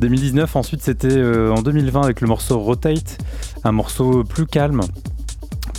2019, 0.00 0.56
ensuite, 0.56 0.82
c'était 0.82 1.22
en 1.50 1.60
2020 1.60 2.00
avec 2.00 2.22
le 2.22 2.28
morceau 2.28 2.58
Rotate, 2.58 3.18
un 3.62 3.72
morceau 3.72 4.24
plus 4.24 4.46
calme 4.46 4.80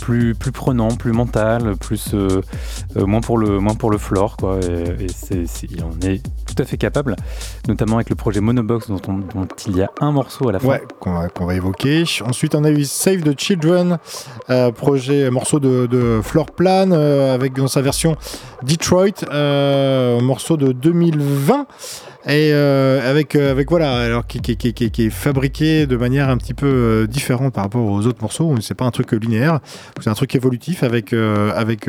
plus, 0.04 0.52
prenant, 0.52 0.88
plus 0.88 1.12
mental, 1.12 1.76
plus 1.76 2.12
euh, 2.12 2.42
euh, 2.96 3.06
moins 3.06 3.22
pour 3.22 3.38
le 3.38 3.58
moins 3.58 3.74
pour 3.74 3.90
le 3.90 3.96
floor 3.96 4.36
quoi. 4.36 4.58
Et, 4.62 5.82
en 5.82 6.06
est 6.06 6.22
tout 6.46 6.62
à 6.62 6.64
fait 6.64 6.76
capable, 6.76 7.16
notamment 7.68 7.96
avec 7.96 8.10
le 8.10 8.14
projet 8.14 8.40
Monobox 8.40 8.88
dont, 8.88 9.00
on- 9.08 9.46
il 9.66 9.76
y 9.76 9.82
a 9.82 9.90
un 10.00 10.12
morceau 10.12 10.48
à 10.48 10.52
la 10.52 10.58
fin. 10.58 10.68
Ouais, 10.68 10.82
qu'on 11.00 11.46
va, 11.46 11.54
évoquer. 11.54 12.04
Ensuite, 12.26 12.54
on 12.54 12.64
a 12.64 12.70
eu 12.70 12.84
Save 12.84 13.22
the 13.22 13.38
Children, 13.38 13.98
euh, 14.50 14.70
projet 14.72 15.30
morceau 15.30 15.58
de, 15.58 16.20
Floor 16.22 16.50
Plan 16.50 16.90
avec 16.90 17.54
dans 17.54 17.68
sa 17.68 17.80
version 17.80 18.16
Detroit, 18.62 19.24
morceau 20.20 20.58
de 20.58 20.72
2020. 20.72 21.66
Et 22.26 22.52
euh, 22.54 23.10
avec, 23.10 23.36
euh, 23.36 23.50
avec 23.50 23.68
voilà, 23.68 23.96
alors 23.98 24.26
qui, 24.26 24.40
qui, 24.40 24.56
qui, 24.56 24.72
qui- 24.90 25.02
est 25.06 25.10
fabriqué 25.10 25.86
de 25.86 25.94
manière 25.96 26.30
un 26.30 26.38
petit 26.38 26.54
peu 26.54 26.66
euh, 26.66 27.06
différente 27.06 27.52
par 27.52 27.64
rapport 27.64 27.84
aux 27.84 28.06
autres 28.06 28.22
morceaux. 28.22 28.54
C'est 28.62 28.74
pas 28.74 28.86
un 28.86 28.90
truc 28.90 29.12
linéaire, 29.12 29.60
c'est 30.00 30.08
un 30.08 30.14
truc 30.14 30.34
évolutif 30.34 30.82
avec, 30.82 31.12
euh, 31.12 31.52
avec, 31.54 31.86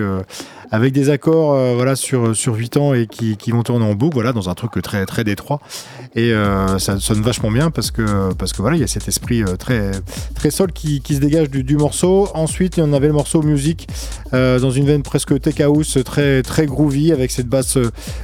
avec 0.72 0.92
des 0.92 1.10
accords 1.10 1.76
voilà, 1.76 1.96
sur, 1.96 2.36
sur 2.36 2.56
8 2.56 2.76
ans 2.78 2.94
et 2.94 3.08
qui, 3.08 3.38
qui 3.38 3.52
vont 3.52 3.64
tourner 3.64 3.86
en 3.86 3.96
boucle, 3.96 4.16
voilà, 4.16 4.34
dans 4.34 4.50
un 4.50 4.56
truc 4.56 4.74
très, 4.84 5.06
très 5.06 5.24
détroit. 5.24 5.62
Et 6.18 6.32
euh, 6.32 6.80
ça 6.80 6.98
sonne 7.00 7.22
vachement 7.22 7.52
bien 7.52 7.72
parce 7.72 7.92
que, 7.92 8.34
parce 8.36 8.54
que 8.54 8.62
voilà, 8.62 8.78
il 8.78 8.80
y 8.80 8.84
a 8.84 8.88
cet 8.88 9.06
esprit 9.10 9.44
euh, 9.44 9.58
très, 9.58 9.92
très 10.34 10.50
sol 10.50 10.72
qui, 10.72 11.02
qui 11.02 11.16
se 11.16 11.20
dégage 11.20 11.50
du, 11.50 11.64
du 11.64 11.76
morceau. 11.76 12.30
Ensuite, 12.34 12.78
il 12.78 12.80
y 12.80 12.84
en 12.84 12.94
avait 12.94 13.08
le 13.08 13.14
morceau 13.14 13.42
musique 13.42 13.90
euh, 14.34 14.58
dans 14.60 14.72
une 14.72 14.86
veine 14.86 15.04
presque 15.04 15.38
tech 15.42 15.60
house, 15.60 15.98
très, 16.06 16.42
très 16.42 16.68
groovy 16.68 17.12
avec 17.12 17.32
cette 17.32 17.48
basse 17.48 17.78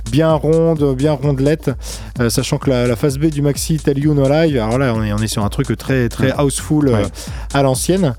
bien 0.09 0.31
ronde, 0.33 0.95
bien 0.95 1.11
rondelette. 1.11 1.71
Euh, 2.21 2.29
sachant 2.29 2.57
que 2.59 2.69
la, 2.69 2.87
la 2.87 2.95
phase 2.95 3.17
B 3.17 3.25
du 3.25 3.41
maxi 3.41 3.77
Tell 3.77 3.99
You 3.99 4.13
No 4.13 4.29
Live, 4.29 4.55
alors 4.55 4.77
là, 4.77 4.93
on 4.95 5.03
est, 5.03 5.11
on 5.11 5.17
est 5.17 5.27
sur 5.27 5.43
un 5.43 5.49
truc 5.49 5.75
très, 5.77 6.07
très 6.07 6.33
houseful 6.39 6.87
Ouais. 6.89 7.03
à 7.53 7.61
l'ancienne. 7.61 8.15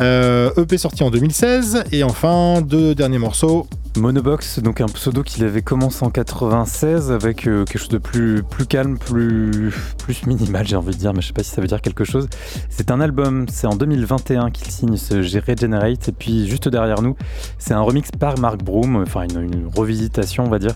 EP 0.00 0.76
sorti 0.76 1.02
en 1.02 1.10
2016. 1.10 1.84
Et 1.92 2.02
enfin, 2.04 2.60
deux 2.60 2.94
derniers 2.94 3.18
morceaux. 3.18 3.66
Monobox, 3.96 4.58
donc 4.58 4.80
un 4.80 4.86
pseudo 4.86 5.22
qu'il 5.22 5.44
avait 5.44 5.62
commencé 5.62 6.04
en 6.04 6.10
96 6.10 7.12
avec 7.12 7.46
euh, 7.46 7.64
quelque 7.64 7.78
chose 7.78 7.88
de 7.88 7.98
plus, 7.98 8.42
calme, 8.68 8.98
plus, 8.98 9.72
plus 9.98 10.26
minimal, 10.26 10.66
j'ai 10.66 10.74
envie 10.74 10.92
de 10.92 10.98
dire, 10.98 11.14
mais 11.14 11.20
je 11.20 11.28
sais 11.28 11.32
pas 11.32 11.44
si 11.44 11.50
ça 11.50 11.60
veut 11.60 11.68
dire 11.68 11.80
quelque 11.80 12.02
chose. 12.04 12.28
C'est 12.70 12.90
un 12.90 13.00
album, 13.00 13.46
c'est 13.48 13.68
en 13.68 13.76
2021 13.76 14.50
qu'il 14.50 14.70
signe 14.72 14.96
ce 14.96 15.22
G 15.22 15.38
Regenerate, 15.38 16.08
et 16.08 16.12
puis 16.12 16.48
juste 16.48 16.68
derrière 16.68 17.02
nous, 17.02 17.16
c'est 17.58 17.72
un 17.72 17.82
remix 17.82 18.10
par 18.10 18.36
Mark 18.38 18.64
Broom, 18.64 18.96
enfin 18.96 19.22
une, 19.22 19.42
une 19.42 19.70
revisitation, 19.74 20.44
on 20.44 20.50
va 20.50 20.58
dire, 20.58 20.74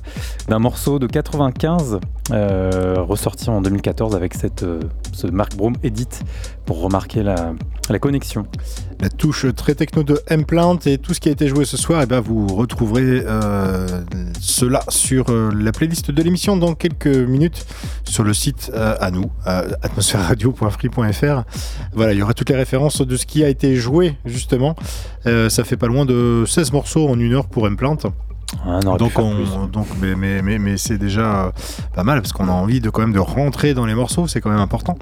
d'un 0.49 0.61
morceau 0.61 1.01
de 1.01 1.09
95 1.09 1.99
euh, 2.31 2.97
ressorti 2.99 3.49
en 3.49 3.63
2014 3.63 4.15
avec 4.15 4.35
cette, 4.35 4.63
euh, 4.63 4.81
ce 5.13 5.27
Mark 5.29 5.57
Broom 5.57 5.75
edit 5.83 6.09
pour 6.67 6.81
remarquer 6.81 7.23
la, 7.23 7.55
la 7.89 7.99
connexion. 7.99 8.47
la 9.01 9.09
touche 9.09 9.47
très 9.55 9.75
techno 9.75 10.03
de 10.03 10.21
M-Plant 10.27 10.79
et 10.85 10.99
tout 10.99 11.15
ce 11.15 11.21
qui 11.21 11.31
a 11.31 11.33
été 11.33 11.49
joué 11.49 11.65
ce 11.65 11.79
soir, 11.79 12.03
et 12.03 12.07
ben 12.07 12.21
vous 12.21 12.47
retrouverez 12.49 13.23
euh, 13.25 14.03
cela 14.41 14.83
sur 14.89 15.33
la 15.33 15.73
playlist 15.73 16.11
de 16.11 16.23
l'émission 16.23 16.57
dans 16.57 16.75
quelques 16.75 17.07
minutes 17.07 17.65
sur 18.05 18.25
le 18.25 18.35
site 18.35 18.71
à 18.75 19.11
nous, 19.11 19.31
atmosphèreradio.free.fr. 19.45 21.43
Voilà, 21.95 22.13
il 22.13 22.19
y 22.19 22.23
aura 22.23 22.35
toutes 22.35 22.51
les 22.51 22.57
références 22.57 23.01
de 23.01 23.17
ce 23.17 23.25
qui 23.25 23.45
a 23.45 23.49
été 23.49 23.75
joué 23.77 24.17
justement. 24.27 24.77
Ça 25.25 25.65
fait 25.65 25.77
pas 25.77 25.87
loin 25.87 26.05
de 26.05 26.45
16 26.47 26.73
morceaux 26.73 27.09
en 27.09 27.19
une 27.19 27.33
heure 27.35 27.47
pour 27.47 27.67
M-Plant. 27.67 27.99
Ah, 28.67 28.81
on 28.87 28.97
Donc, 28.97 29.19
on- 29.19 29.67
donc 29.67 29.87
mais, 30.01 30.15
mais, 30.15 30.43
mais, 30.43 30.59
mais 30.59 30.77
c'est 30.77 30.99
déjà 30.99 31.53
pas 31.95 32.03
mal 32.05 32.21
parce 32.23 32.33
qu'on 32.33 32.49
a 32.49 32.53
envie 32.53 32.81
de 32.81 32.91
quand 32.91 33.03
même 33.03 33.13
de 33.13 33.19
rentrer 33.19 33.75
dans 33.75 33.87
les 33.87 33.95
morceaux, 33.95 34.27
c'est 34.27 34.41
quand 34.41 34.51
même 34.51 34.59
important. 34.61 34.97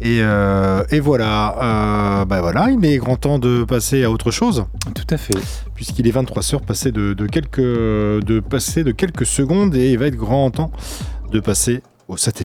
Et, 0.00 0.18
euh, 0.20 0.82
et 0.90 0.98
voilà, 0.98 1.54
euh, 1.62 2.24
bah 2.24 2.40
voilà, 2.40 2.70
il 2.70 2.84
est 2.84 2.96
grand 2.98 3.14
temps 3.16 3.38
de 3.38 3.62
passer 3.62 4.02
à 4.02 4.10
autre 4.10 4.32
chose 4.32 4.64
Tout 4.96 5.06
à 5.10 5.16
fait. 5.16 5.34
puisqu'il 5.76 6.08
est 6.08 6.10
23 6.10 6.54
heures 6.54 6.62
passé 6.62 6.90
de, 6.90 7.12
de 7.14 7.26
quelques 7.26 7.60
de 7.60 8.40
passer 8.40 8.82
de 8.82 8.90
quelques 8.90 9.26
secondes 9.26 9.76
et 9.76 9.92
il 9.92 9.98
va 9.98 10.06
être 10.06 10.16
grand 10.16 10.50
temps 10.50 10.72
de 11.30 11.38
passer 11.38 11.82
au 12.08 12.16
satellite. 12.16 12.40